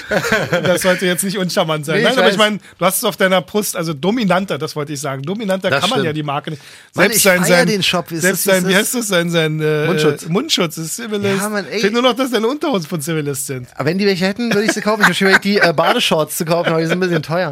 [0.63, 1.97] Das sollte jetzt nicht uncharmant sein.
[1.97, 4.75] Nee, Nein, ich aber ich meine, du hast es auf deiner Brust, also dominanter, das
[4.75, 5.23] wollte ich sagen.
[5.23, 6.06] Dominanter Das kann man stimmt.
[6.08, 6.62] ja die Marke nicht.
[6.93, 8.12] Mann, Selbst sein, sein, den Shop.
[8.12, 10.25] Es selbst ist, sein, wie ist- heißt das, sein, sein äh, Mundschutz.
[10.27, 11.41] Mundschutz ist Civilist.
[11.41, 11.65] Ja, Mann.
[11.65, 13.67] Fehlt nur noch, dass deine Unterhosen von Civilist sind.
[13.75, 15.01] Aber wenn die welche hätten, würde ich sie kaufen.
[15.01, 17.51] Ich habe schon überlegt, die äh, Badeshorts zu kaufen, aber die sind ein bisschen teuer.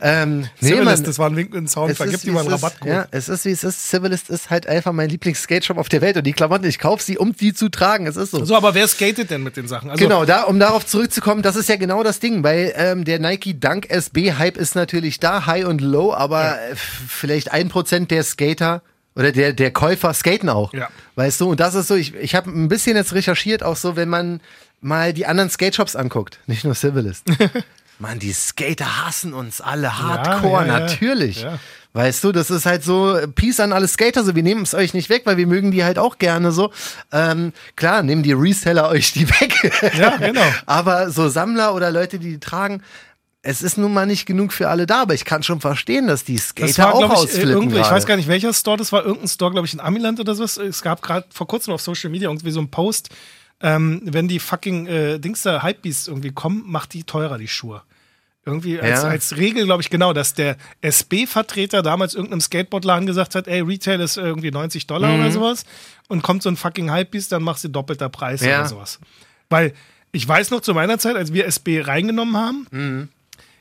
[0.00, 1.04] Ähm, nee, Civilist, Mann.
[1.04, 1.94] das war ein Wink in den Sound.
[1.96, 2.62] Vergib ist, dir mal einen ist.
[2.62, 2.88] Rabattcode.
[2.88, 3.88] Ja, es ist wie es ist.
[3.88, 7.18] Civilist ist halt einfach mein Lieblings-Skate-Shop auf der Welt und die Klamotten, ich kaufe sie,
[7.18, 8.06] um die zu tragen.
[8.06, 8.44] Es ist so.
[8.44, 9.90] So, aber wer skatet denn mit den Sachen?
[9.90, 13.18] Also, Genau, da, um darauf zurückzukommen, das ist ja genau das Ding, weil ähm, der
[13.18, 18.10] Nike Dunk SB-Hype ist natürlich da, high und low, aber äh, f- vielleicht ein Prozent
[18.10, 18.82] der Skater
[19.16, 20.72] oder der, der Käufer skaten auch.
[20.72, 20.88] Ja.
[21.16, 23.96] Weißt du, und das ist so, ich, ich habe ein bisschen jetzt recherchiert, auch so,
[23.96, 24.40] wenn man
[24.80, 27.24] mal die anderen Skate-Shops anguckt, nicht nur Civilist.
[28.00, 30.78] Mann, die Skater hassen uns alle hardcore, ja, ja.
[30.80, 31.42] natürlich.
[31.42, 31.58] Ja.
[31.94, 34.74] Weißt du, das ist halt so, äh, Peace an alle Skater, so, wir nehmen es
[34.74, 36.70] euch nicht weg, weil wir mögen die halt auch gerne so.
[37.12, 39.72] Ähm, klar, nehmen die Reseller euch die weg.
[39.98, 40.42] Ja, genau.
[40.66, 42.82] Aber so Sammler oder Leute, die die tragen,
[43.42, 46.24] es ist nun mal nicht genug für alle da, aber ich kann schon verstehen, dass
[46.24, 47.50] die Skater Das war, auch ich, äh, ausflippen.
[47.50, 50.20] irgendwie, ich weiß gar nicht, welcher Store das war, irgendein Store, glaube ich, in Amiland
[50.20, 50.56] oder sowas.
[50.56, 53.10] Es gab gerade vor kurzem auf Social Media irgendwie so einen Post,
[53.60, 57.82] ähm, wenn die fucking äh, Dings da Hypebeasts irgendwie kommen, macht die teurer, die Schuhe.
[58.48, 59.08] Irgendwie als, Ja.
[59.08, 64.00] als Regel, glaube ich, genau, dass der SB-Vertreter damals irgendeinem Skateboardladen gesagt hat, ey, Retail
[64.00, 65.20] ist irgendwie 90 Dollar Mhm.
[65.20, 65.64] oder sowas
[66.08, 68.60] und kommt so ein fucking Hypebeast, dann machst du doppelter Preis Ja.
[68.60, 68.98] oder sowas.
[69.50, 69.74] Weil
[70.12, 73.08] ich weiß noch zu meiner Zeit, als wir SB reingenommen haben, Mhm.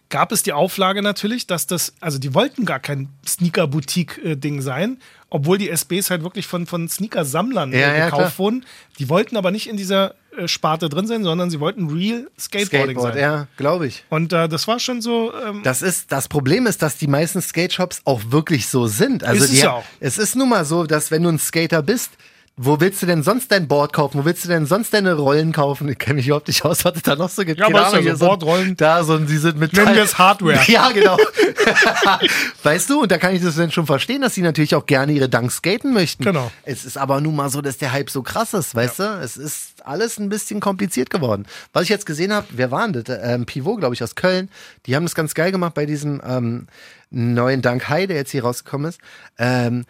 [0.10, 4.98] gab es die Auflage natürlich, dass das, also die wollten gar kein Sneaker-Boutique-Ding sein,
[5.30, 8.38] obwohl die SBs halt wirklich von, von Sneaker-Sammlern Ja, äh, ja, gekauft klar.
[8.40, 8.66] wurden.
[9.00, 13.14] Die wollten aber nicht in dieser Sparte drin sein, sondern sie wollten real Skateboarding Skateboard,
[13.14, 13.22] sein.
[13.22, 14.04] ja, glaube ich.
[14.10, 17.42] Und äh, das war schon so, ähm, Das ist, das Problem ist, dass die meisten
[17.42, 19.24] Skate-Shops auch wirklich so sind.
[19.24, 19.84] Also Ist es die, ja auch.
[20.00, 22.12] es ist nun mal so, dass wenn du ein Skater bist,
[22.60, 24.20] wo willst du denn sonst dein Board kaufen?
[24.20, 25.88] Wo willst du denn sonst deine Rollen kaufen?
[25.90, 27.60] Ich kenne mich überhaupt nicht aus, was es da noch so gibt.
[27.60, 28.76] Ja, Keine aber ist ja Ahnung, so, Boardrollen.
[28.76, 30.58] Da, so, die sind mit Nennen wir es Hardware.
[30.68, 31.18] Ja, genau.
[32.64, 35.12] weißt du, und da kann ich das dann schon verstehen, dass sie natürlich auch gerne
[35.14, 36.24] ihre Dunks skaten möchten.
[36.24, 36.52] Genau.
[36.64, 39.04] Es ist aber nun mal so, dass der Hype so krass ist, weißt du?
[39.24, 41.46] Es ist alles ein bisschen kompliziert geworden.
[41.74, 43.20] Was ich jetzt gesehen habe, wer war denn das?
[43.22, 44.50] Ähm, Pivot, glaube ich, aus Köln.
[44.88, 46.68] Die haben das ganz geil gemacht bei diesem ähm,
[47.12, 49.00] neuen Dunk High, der jetzt hier rausgekommen ist.
[49.38, 49.86] Ähm,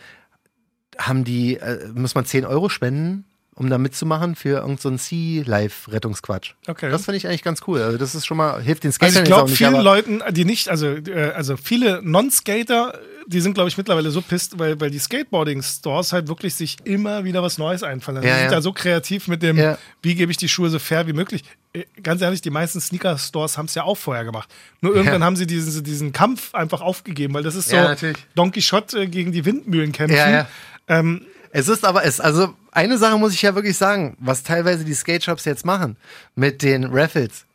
[1.00, 6.54] haben die, äh, muss man 10 Euro spenden, um da mitzumachen für irgendeinen so Sea-Life-Rettungsquatsch.
[6.68, 6.90] Okay.
[6.92, 7.82] Das finde ich eigentlich ganz cool.
[7.82, 10.46] Also das ist schon mal, hilft den Also Skatern ich jetzt glaube, vielen Leuten, die
[10.46, 14.92] nicht, also, äh, also viele Non-Skater, die sind, glaube ich, mittlerweile so pisst, weil, weil
[14.92, 18.18] die Skateboarding-Stores halt wirklich sich immer wieder was Neues einfallen.
[18.18, 18.52] Ja, die sind ja.
[18.52, 19.78] da so kreativ mit dem, Ja.
[20.02, 21.44] wie gebe ich die Schuhe so fair wie möglich.
[21.74, 24.50] Äh, Ganz ehrlich, die meisten Sneaker-Stores haben es ja auch vorher gemacht.
[24.82, 25.26] Nur irgendwann Ja.
[25.26, 28.18] haben sie diesen, diesen Kampf einfach aufgegeben, weil das ist so Ja, natürlich.
[28.36, 30.16] Don Quixote äh, gegen die Windmühlen kämpfen.
[30.88, 34.84] Ähm, Es ist aber, es, also eine Sache muss ich ja wirklich sagen, was teilweise
[34.86, 35.98] die Skate Shops jetzt machen
[36.36, 37.46] mit den Raffles.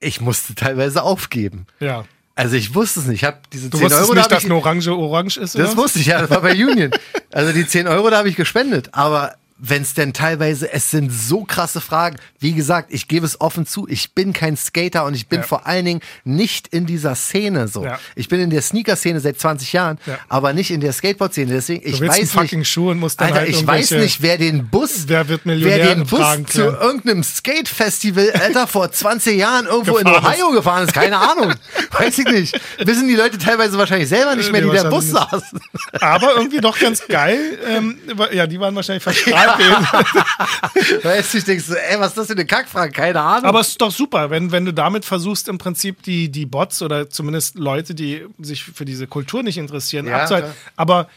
[0.00, 1.66] Ich musste teilweise aufgeben.
[1.80, 2.04] ja.
[2.34, 3.20] Also ich wusste es nicht.
[3.20, 5.54] Ich habe diese Du 10 wusstest Euro, nicht, da dass ich, eine Orange orange ist?
[5.54, 5.76] das oder?
[5.82, 6.90] wusste ich ja, das war bei Union.
[7.30, 8.88] Also die 10 Euro, da habe ich gespendet.
[8.92, 12.16] Aber wenn es denn teilweise, es sind so krasse Fragen.
[12.40, 15.46] Wie gesagt, ich gebe es offen zu, ich bin kein Skater und ich bin Ja.
[15.46, 17.84] vor allen Dingen nicht in dieser Szene so.
[17.84, 18.00] Ja.
[18.16, 20.18] Ich bin in der Sneaker-Szene seit 20 Jahren, Ja.
[20.28, 21.52] aber nicht in der Skateboard-Szene.
[21.52, 22.72] Deswegen, ich weiß fucking nicht.
[22.72, 25.78] Schuh und musst dann Alter, halt ich weiß nicht, wer den Bus, Wer wird Millionär
[25.78, 26.74] wer den Bus Fragen zu klären?
[26.80, 30.92] irgendeinem Skate-Festival, Alter, vor 20 Jahren irgendwo in Ohio gefahren ist.
[30.92, 31.54] Keine Ahnung.
[31.92, 32.60] Weiß ich nicht.
[32.78, 35.60] Wissen die Leute teilweise wahrscheinlich selber nicht mehr, Nee, die der Bus saßen.
[36.00, 37.38] Aber irgendwie doch ganz geil.
[37.68, 37.98] Ähm,
[38.32, 39.51] ja, die waren wahrscheinlich verstrahlt.
[41.02, 42.92] Weißt du, ich denke so, ey, was ist das für eine Kackfrage?
[42.92, 43.44] Keine Ahnung.
[43.44, 46.82] Aber es ist doch super, wenn, wenn du damit versuchst, im Prinzip die, die Bots
[46.82, 50.52] oder zumindest Leute, die sich für diese Kultur nicht interessieren, Ja, abzuhalten.
[50.52, 50.72] klar.
[50.76, 51.08] Aber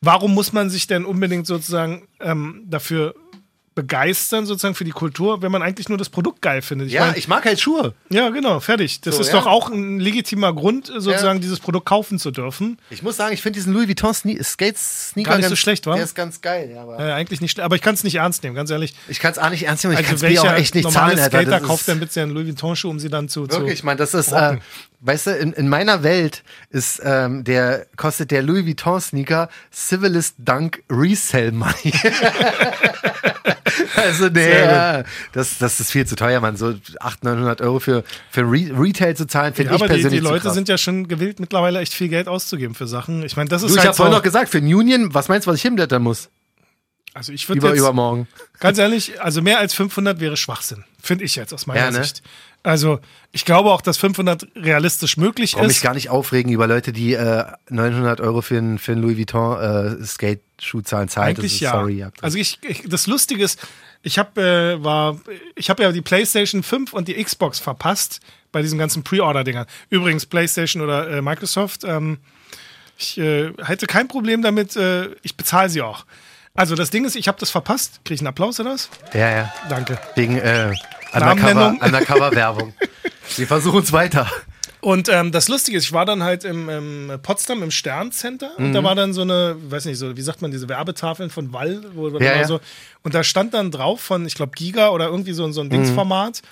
[0.00, 3.14] warum muss man sich denn unbedingt sozusagen ähm, dafür
[3.74, 6.88] begeistern, sozusagen für die Kultur, wenn man eigentlich nur das Produkt geil findet?
[6.88, 7.94] Ich ja, mein, ich mag halt Schuhe.
[8.10, 9.00] ja, genau, fertig.
[9.00, 9.34] Das So, ist ja.
[9.40, 11.42] doch auch ein legitimer Grund, sozusagen Ja.
[11.42, 12.78] dieses Produkt kaufen zu dürfen.
[12.90, 15.86] Ich muss sagen, ich finde diesen Louis Vuitton Sne Skate-Sneaker Gar nicht so ganz, schlecht,
[15.86, 15.94] wa?
[15.94, 18.42] Der ist ganz geil, ja, aber Äh, eigentlich nicht, aber ich kann es nicht ernst
[18.42, 18.94] nehmen, ganz ehrlich.
[19.08, 19.94] ich kann es auch nicht ernst nehmen.
[19.98, 21.40] Ich kann Also es mir auch echt nicht zahlen, Alter.
[21.42, 23.96] Skater kauft denn bitte einen Louis Vuitton-Schuh, um sie dann zu, zu Wirklich, ich meine,
[23.98, 24.58] das ist, äh,
[25.00, 30.34] weißt du, in, in meiner Welt ist ähm, der kostet der Louis Vuitton Sneaker Civilist
[30.38, 31.72] Dunk Resell Money.
[33.96, 36.56] also nee, ja, das, das ist viel zu teuer, man.
[36.56, 39.94] So 800, 900 Euro für, für Re Retail zu zahlen, finde Ja, ich aber die,
[40.02, 40.54] persönlich die Leute krass.
[40.54, 43.22] sind ja schon gewillt, mittlerweile echt viel Geld auszugeben für Sachen.
[43.22, 45.12] Ich meine, das ist Du, ich halt habe so, vorhin noch gesagt, für ein Union,
[45.14, 46.28] was meinst du, was ich hinblättern muss?
[47.14, 48.26] Also ich würde Über, jetzt, übermorgen.
[48.58, 52.02] ganz ehrlich, also mehr als 500 wäre Schwachsinn, finde ich jetzt aus meiner Ja, ne?
[52.02, 52.22] Sicht.
[52.62, 53.00] Also
[53.32, 55.82] ich glaube auch, dass 500 realistisch möglich brauche mich ist.
[55.82, 60.00] gar nicht aufregen über Leute, die äh, 900 Euro für einen für einen Louis Vuitton
[60.00, 61.08] äh, Skate-Schuh zahlen.
[61.08, 61.38] Zahlt.
[61.38, 61.72] Eigentlich das ist, ja.
[61.72, 63.60] Sorry, also ich, ich, das Lustige ist,
[64.02, 65.18] ich habe äh, war,
[65.56, 68.20] ich habe ja die PlayStation 5 und die Xbox verpasst
[68.52, 69.66] bei diesen ganzen Pre-Order-Dingern.
[69.90, 71.82] Übrigens PlayStation oder äh, Microsoft.
[71.84, 72.18] Ähm,
[72.96, 74.76] ich äh, hätte kein Problem damit.
[74.76, 76.04] Äh, ich bezahle sie auch.
[76.54, 78.00] Also das Ding ist, ich habe das verpasst.
[78.04, 78.90] Kriege ich einen Applaus oder was?
[79.14, 79.54] ja, ja.
[79.68, 79.98] Danke.
[80.14, 80.74] Wegen äh,
[81.20, 81.80] Namennennung.
[81.80, 82.74] Undercover- Undercover-Werbung.
[83.36, 84.30] Wir versuchen es weiter.
[84.80, 88.70] Und ähm, das Lustige ist, ich war dann halt im, im Potsdam im Sterncenter und
[88.70, 88.72] Mhm.
[88.72, 91.82] da war dann so eine, weiß nicht, so, wie sagt man, diese Werbetafeln von Wall,
[91.94, 92.58] wo Ja, so,
[93.04, 95.70] und da stand dann drauf von, ich glaube, Giga oder irgendwie so, so ein Mhm.
[95.70, 96.42] Dingsformat,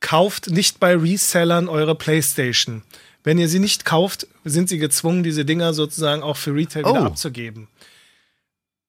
[0.00, 2.82] kauft nicht bei Resellern eure Playstation.
[3.24, 7.02] Wenn ihr sie nicht kauft, sind sie gezwungen, diese Dinger sozusagen auch für Retail wieder
[7.02, 7.06] Oh.
[7.06, 7.68] abzugeben.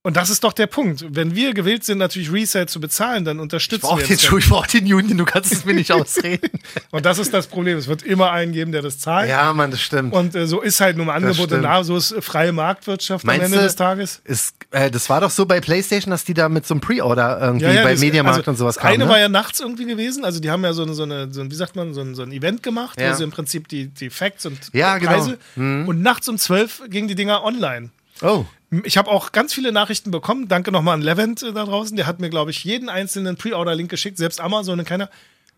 [0.03, 1.05] Und das ist doch der Punkt.
[1.09, 4.17] Wenn wir gewillt sind, natürlich Resale zu bezahlen, dann Ich unterstützen brauche wir den.
[4.17, 6.49] Schuh, ich brauche den Union, du kannst es mir nicht ausreden.
[6.89, 7.77] Und das ist das Problem.
[7.77, 9.29] Es wird immer einen geben, der das zahlt.
[9.29, 10.11] ja, Mann, das stimmt.
[10.13, 13.45] Und äh, so ist halt nun mal Angebot und so ist äh, freie Marktwirtschaft Meinst
[13.45, 14.21] am Ende des Tages.
[14.23, 17.39] Ist, äh, das war doch so bei PlayStation, dass die da mit so einem Pre-Order
[17.39, 18.95] irgendwie bei das- Mediamarkt also und sowas kamen.
[18.95, 19.09] Eine ne?
[19.11, 21.51] war ja nachts irgendwie gewesen, also die haben ja so eine, so eine so ein,
[21.51, 23.11] wie sagt man, so ein, so ein Event gemacht, Ja.
[23.11, 25.11] wo sie im Prinzip die, die Facts und Ja, genau.
[25.11, 27.91] Preise und nachts um 12 gingen die Dinger online.
[28.23, 28.45] oh,
[28.83, 30.47] Ich habe auch ganz viele Nachrichten bekommen.
[30.47, 31.95] Danke nochmal an Levent äh, da draußen.
[31.97, 35.09] Der hat mir, glaube ich, jeden einzelnen Pre-Order-Link geschickt, selbst Amazon und keiner.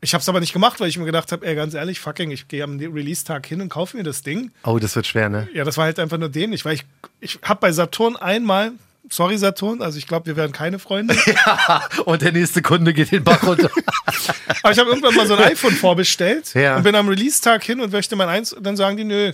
[0.01, 2.31] Ich habe es aber nicht gemacht, weil ich mir gedacht habe, ey, ganz ehrlich, fucking,
[2.31, 4.51] ich gehe am Release-Tag hin und kaufe mir das Ding.
[4.65, 5.47] oh, das wird schwer, ne?
[5.53, 6.85] Ja, das war halt einfach nur dämlich, weil ich,
[7.21, 8.71] ich habe bei Saturn einmal,
[9.09, 11.15] sorry Saturn, also ich glaube, wir werden keine Freunde,
[12.05, 13.69] Und der nächste Kunde geht den Bach runter.
[14.63, 16.75] aber ich habe irgendwann mal so ein iPhone vorbestellt Ja.
[16.75, 19.31] und bin am Release-Tag hin und möchte mein eins, dann sagen die, nö.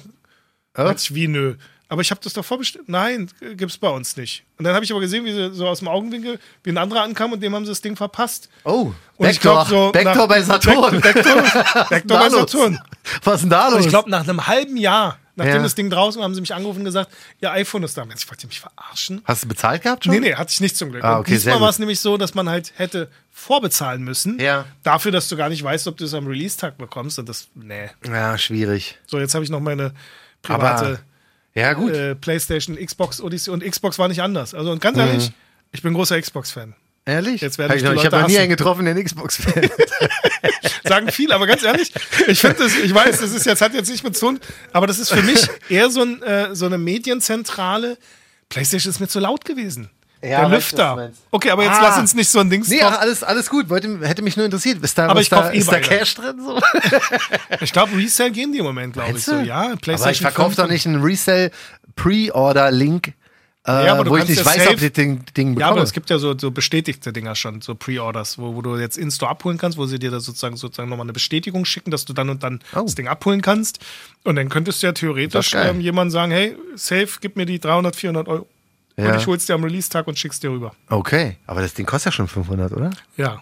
[0.78, 0.92] Oh.
[0.96, 1.56] Ich, Wie nö?
[1.92, 2.88] Aber ich habe das doch vorbestellt.
[2.88, 4.44] Nein, äh, gibt's bei uns nicht.
[4.58, 7.02] Und dann habe ich aber gesehen, wie sie so aus dem Augenwinkel, wie ein anderer
[7.02, 8.48] ankam und dem haben sie das Ding verpasst.
[8.64, 11.02] Oh, Und ich Backdoor, glaub, so Backdoor nach- bei Saturn.
[11.02, 11.44] Backdoor,
[11.90, 12.30] Backdoor bei.
[12.30, 12.80] Saturn.
[13.24, 13.78] Was ist denn da los?
[13.78, 15.64] Und ich glaube, nach einem halben Jahr, nachdem Ja.
[15.64, 18.06] das Ding draußen war, haben sie mich angerufen und gesagt, ihr iPhone ist da.
[18.16, 19.22] Ich wollte mich verarschen.
[19.26, 20.14] Hast du bezahlt gehabt schon?
[20.14, 21.04] Nee, nee, hatte ich nicht zum Glück.
[21.04, 24.38] Ah, Und okay, sehr diesmal war es nämlich so, dass man halt hätte vorbezahlen müssen.
[24.40, 24.66] Ja.
[24.84, 27.18] Dafür, dass du gar nicht weißt, ob du es am Release-Tag bekommst.
[27.18, 27.90] Und das, nee.
[28.06, 28.98] Ja, schwierig.
[29.08, 29.94] So, jetzt habe ich noch meine
[30.44, 31.00] private Aber
[31.56, 31.92] ja, gut.
[31.94, 33.52] äh, PlayStation, Xbox Odyssey.
[33.52, 34.54] Und Xbox war nicht anders.
[34.54, 35.32] Also, und ganz ehrlich,
[35.72, 36.76] ich bin großer Xbox-Fan.
[37.06, 37.42] Ehrlich?
[37.42, 39.70] jetzt werden ich noch- ich habe noch nie einen getroffen, den Xbox-Fan.
[40.84, 41.92] Sagen viel, aber ganz ehrlich,
[42.28, 44.40] ich finde das, ich weiß, das ist jetzt, hat jetzt nicht mit zu tun,
[44.74, 47.98] aber das ist für mich eher so, ein, äh, so eine Medienzentrale.
[48.50, 49.90] PlayStation ist mir zu laut gewesen.
[50.22, 51.12] Ja, Der Lüfter.
[51.32, 51.84] Okay, aber jetzt Ah.
[51.84, 53.70] lass uns nicht so ein Ding nee, ach, alles, alles gut.
[53.70, 54.84] Wollte, hätte mich nur interessiert.
[54.84, 55.80] Ist da, Aber ich kauf da, eh ist da.
[55.80, 56.36] Cash drin?
[56.44, 56.60] So?
[57.62, 59.24] Ich glaube, Resale gehen die im Moment, glaube ich.
[59.24, 59.36] So.
[59.38, 63.14] Ja, PlayStation Aber ich verkaufe 5 doch nicht einen Resell-Pre-Order-Link,
[63.68, 65.60] äh, Ja, aber du wo ich nicht ja weiß, safe- ob ich den Ding bekomme.
[65.62, 68.78] Ja, aber es gibt ja so, so bestätigte Dinger schon, so Pre-Orders, wo, wo du
[68.78, 72.06] jetzt in-store abholen kannst, wo sie dir da sozusagen, sozusagen nochmal eine Bestätigung schicken, dass
[72.06, 72.82] du dann und dann Oh.
[72.84, 73.80] das Ding abholen kannst.
[74.24, 77.60] Und dann könntest du ja Das theoretisch ähm, jemandem sagen, hey, safe, gib mir die
[77.60, 78.48] 300, 400 Euro.
[79.00, 79.12] Ja.
[79.14, 80.74] Und ich hol's dir am Release-Tag und schick's dir rüber.
[80.90, 82.92] okay, aber das Ding kostet ja schon 500, oder?
[83.18, 83.42] Ja.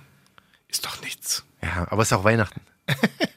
[0.69, 1.43] Ist doch nichts.
[1.61, 2.61] Ja, aber es ist auch Weihnachten.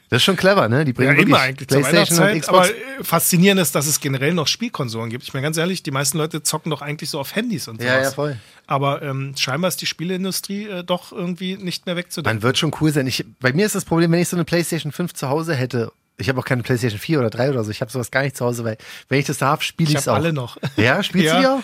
[0.09, 0.83] Das ist schon clever, ne?
[0.83, 2.53] Die Ja, bringen immer wirklich eigentlich zur PlayStation und Weihnachtszeit.
[2.53, 5.23] Aber äh, faszinierend ist, dass es generell noch Spielkonsolen gibt.
[5.23, 7.93] Ich meine ganz ehrlich, die meisten Leute zocken doch eigentlich so auf Handys und sowas.
[7.95, 8.37] Ja, ja, voll.
[8.67, 12.39] Aber ähm, scheinbar ist die Spieleindustrie äh, doch irgendwie nicht mehr wegzudenken.
[12.39, 13.07] Man wird schon cool sein.
[13.07, 15.93] Ich, bei mir ist das Problem, wenn ich so eine PlayStation 5 zu Hause hätte,
[16.17, 18.35] ich habe auch keine PlayStation 4 oder 3 oder so, ich habe sowas gar nicht
[18.35, 20.15] zu Hause, weil wenn ich das da habe, spiele Ich es auch.
[20.15, 20.57] alle noch.
[20.75, 21.35] Ja, spielst Ja.
[21.35, 21.63] du die auch?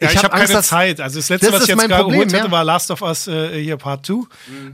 [0.00, 1.00] Ja, ich, hab habe Angst, keine dass- Zeit.
[1.00, 2.50] Also das letzte, Das was ich jetzt gerade Problem, geholt hätte, ja.
[2.52, 4.14] war Last of Us äh, hier Part 2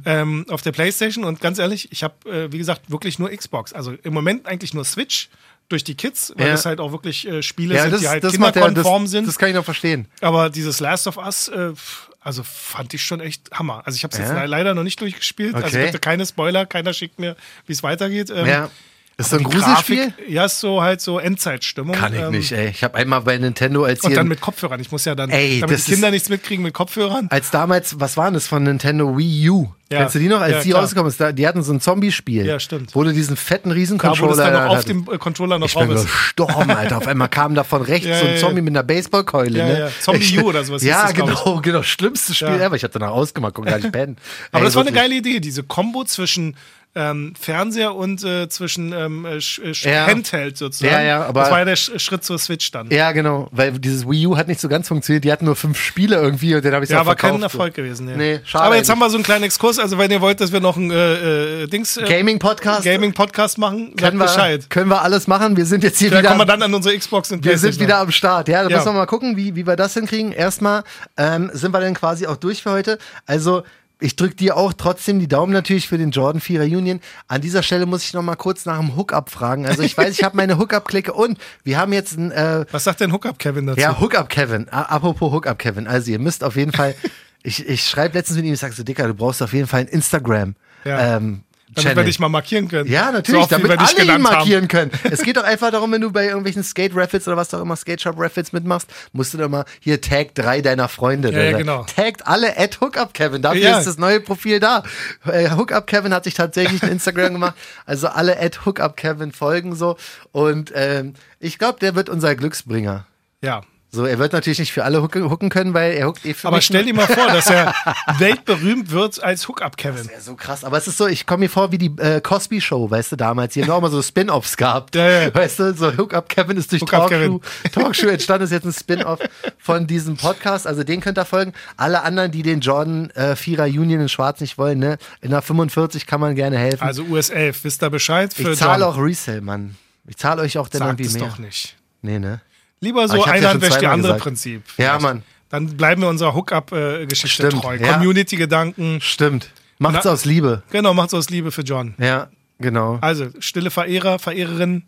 [0.05, 1.25] ähm, auf der Playstation.
[1.25, 3.73] Und ganz ehrlich, ich habe, äh, wie gesagt, wirklich nur Xbox.
[3.73, 5.29] Also im Moment eigentlich nur Switch
[5.71, 6.53] durch die Kids, weil Ja.
[6.53, 9.27] das halt auch wirklich äh, Spiele sind, das, die halt kinderkonform sind.
[9.27, 10.09] das kann ich noch verstehen.
[10.21, 11.73] Aber dieses Last of Us, äh,
[12.21, 13.83] also fand ich schon echt Hammer.
[13.87, 15.55] Also ich habe es jetzt leider noch nicht durchgespielt.
[15.55, 15.87] Also Okay.
[15.87, 17.35] bitte keine Spoiler, keiner schickt mir,
[17.67, 18.29] wie es weitergeht.
[18.31, 18.71] Ähm, Ja.
[19.17, 20.09] Ist so ein Gruselspiel?
[20.11, 21.95] Grafik, Ja, ist so halt so Endzeitstimmung.
[21.95, 22.69] Kann ich ähm, nicht, ey.
[22.69, 24.81] Ich habe einmal bei Nintendo als Und dann mit Kopfhörern.
[24.81, 27.29] Ich muss ja dann, Ey, damit die Kinder nichts mitkriegen mit Kopfhörern.
[27.31, 29.73] als damals, was war denn das von Nintendo Wii U?
[29.93, 30.01] Ja.
[30.01, 30.41] Kennst du die noch?
[30.41, 30.83] Als Ja, die klar.
[30.83, 32.45] rausgekommen ist, da, die hatten so ein Zombie-Spiel.
[32.47, 32.95] Ja, stimmt.
[32.97, 35.69] Wo du diesen fetten Da, wo Riesencontroller das dann noch auf dem äh, Controller noch
[35.69, 36.97] Ich bin gestorben, Alter.
[36.97, 39.59] Auf einmal kam da von rechts Ja, so ein Zombie mit einer Baseballkeule.
[39.59, 39.93] Ja, ne?
[40.01, 41.83] Zombie U oder sowas Ja, genau, genau.
[41.85, 42.57] Schlimmstes Spiel Ja.
[42.67, 42.75] ever.
[42.75, 44.17] Ich hab danach ausgemacht, konnte gar nicht pennen.
[44.51, 46.57] Aber Ey, das war eine geile Idee, diese Kombo zwischen
[46.97, 50.07] ähm, Fernseher und äh, zwischen ähm, äh, äh, Ja.
[50.07, 50.93] Handheld sozusagen.
[50.93, 52.91] Ja, ja, aber- das war ja der Sch Schritt zur Switch dann.
[52.91, 55.25] Ja, genau, weil dieses Wii U hat nicht so ganz funktioniert.
[55.25, 57.33] Die hatten nur fünf Spiele irgendwie und dann habe ich Ja, auch war verkauft.
[57.35, 58.09] kein Erfolg gewesen.
[58.09, 58.17] Ja.
[58.17, 58.91] Nee, schade Aber jetzt eigentlich.
[58.93, 59.79] haben wir so einen kleinen Exkurs.
[59.79, 62.85] Also wenn ihr wollt, dass wir noch einen äh, äh, Dings äh, Gaming-Podcast.
[62.85, 64.71] Gaming-Podcast machen, sagt können wir, Bescheid.
[64.71, 65.57] können wir alles machen.
[65.57, 66.29] Wir sind jetzt hier Da wieder.
[66.29, 68.49] kommen wir dann an unsere Xbox und Wir sind wieder am Start.
[68.49, 70.33] Ja, da müssen wir mal gucken, wie, wie wir das hinkriegen.
[70.33, 70.85] Erstmal
[71.17, 72.99] ähm, sind wir dann quasi auch durch für heute.
[73.27, 73.63] Also
[74.05, 77.01] ich drücke dir auch trotzdem die Daumen natürlich für den Jordan 4 Reunion.
[77.27, 79.67] An dieser Stelle muss ich noch mal kurz nach dem Hookup fragen.
[79.67, 83.01] Also ich weiß, ich habe meine Hookup-Klicke und wir haben jetzt ein äh, Was sagt
[83.01, 83.81] denn Hookup Kevin dazu?
[83.81, 84.69] ja, Hookup Kevin.
[84.69, 85.87] Apropos Hookup Kevin.
[85.87, 86.95] Also ihr müsst auf jeden Fall,
[87.43, 89.81] ich, ich schreibe letztens mit ihm, ich sag so, Dicker, du brauchst auf jeden Fall
[89.81, 90.55] ein Instagram.
[90.85, 91.17] Ja.
[91.17, 91.41] Ähm,
[91.75, 92.91] Damit wir dich mal markieren können.
[92.91, 94.91] Ja, So natürlich, oft, wie damit wir dich alle ihn markieren können.
[95.11, 98.53] Es geht doch einfach darum, wenn du bei irgendwelchen Skate-Raffles oder was auch immer, Skate-Shop-Raffles
[98.53, 101.31] mitmachst, musst du doch mal hier tag drei deiner Freunde.
[101.33, 101.87] Ja, ja, Oder genau.
[101.95, 103.43] Taggt alle at Hookup Kevin.
[103.43, 103.79] Dafür Ja.
[103.79, 104.83] ist das neue Profil da.
[105.27, 107.55] Äh, Hookup Kevin hat sich tatsächlich ein Instagram gemacht.
[107.87, 109.97] Also alle at Hookup Kevin folgen so.
[110.33, 112.93] Und ähm, ich glaube, der wird unser Glücksbringer.
[112.93, 113.05] haben.
[113.43, 113.63] Ja.
[113.95, 116.61] So, er wird natürlich nicht für alle hooken, können, weil er hookt eh für Aber
[116.61, 117.73] stell dir mal vor, dass er
[118.19, 120.11] weltberühmt wird als Hookup Kevin.
[120.13, 120.65] Ja, so krass.
[120.65, 123.17] Aber es ist so, ich komme mir vor wie die äh, Cosby Show, weißt du,
[123.17, 123.55] damals.
[123.55, 124.97] Die haben auch mal so Spin-Offs gehabt.
[124.97, 125.35] Ja, ja.
[125.35, 127.41] Weißt du, so Hookup Kevin ist durch Talkshow.
[127.73, 129.21] Talkshow entstanden ist jetzt ein Spin-Off
[129.59, 130.67] von diesem Podcast.
[130.67, 131.53] Also den könnt ihr folgen.
[131.77, 134.99] Alle anderen, die den Jordan äh, Vierer Union in Schwarz nicht wollen, ne?
[135.21, 136.83] In der 45 kann man gerne helfen.
[136.83, 138.35] Also US 11, wisst ihr Bescheid?
[138.35, 139.77] Für ich zahle auch Resale, Mann.
[140.07, 141.23] Ich zahle euch auch dann Sagt irgendwie es mehr.
[141.29, 141.77] doch nicht.
[142.03, 142.41] Nee, ne?
[142.85, 144.23] Lieber so hab's ja wäscht die andere gesagt.
[144.23, 144.63] Prinzip.
[144.77, 145.01] Ja, Vielleicht.
[145.03, 145.23] Mann.
[145.51, 147.77] Dann bleiben wir unserer Hookup-Geschichte Stimmt, treu.
[147.77, 147.93] ja.
[147.95, 149.01] Community-Gedanken.
[149.01, 149.51] Stimmt.
[149.79, 150.63] Macht's Na- aus Liebe.
[150.71, 151.95] Genau, macht's aus Liebe für John.
[151.99, 152.99] Ja, genau.
[153.01, 154.85] Also, stille Verehrer, Verehrerinnen,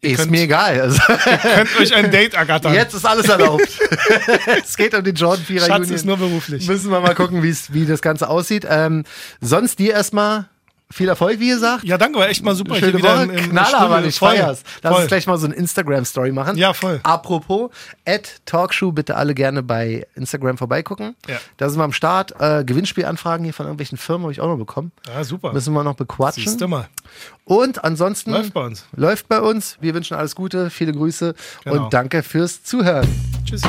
[0.00, 0.80] Ist könnt- mir egal.
[0.80, 2.74] Also, könnt euch ein Date ergattern.
[2.74, 3.68] jetzt ist alles erlaubt.
[4.64, 5.94] es geht um den Jordan Vierer Schatz Union.
[5.94, 6.66] ist nur beruflich.
[6.68, 8.66] Müssen wir mal gucken, wie das Ganze aussieht.
[8.68, 9.04] Ähm,
[9.40, 10.48] sonst dir erstmal
[10.94, 11.84] viel Erfolg, wie gesagt.
[11.84, 12.76] Ja, danke, war echt mal super.
[12.76, 13.24] Schöne Woche.
[13.24, 14.62] im, im Knaller, aber ich Voll, feier's.
[14.82, 15.00] Lass voll.
[15.02, 16.56] uns gleich mal so eine Instagram-Story machen.
[16.56, 17.00] Ja, voll.
[17.02, 17.70] Apropos,
[18.06, 21.16] at Talkshow, bitte alle gerne bei Instagram vorbeigucken.
[21.28, 21.36] Ja.
[21.56, 22.32] Da sind wir am Start.
[22.40, 24.92] Äh, Gewinnspielanfragen hier von irgendwelchen Firmen habe ich auch noch bekommen.
[25.08, 25.52] Ja, super.
[25.52, 26.44] Müssen wir noch bequatschen.
[26.44, 26.88] Siehst du mal.
[27.44, 28.86] Und ansonsten Läuft bei uns.
[28.94, 29.76] läuft bei uns.
[29.80, 31.84] Wir wünschen alles Gute, viele Grüße Genau.
[31.84, 33.08] und danke fürs Zuhören.
[33.44, 33.68] Tschüssi.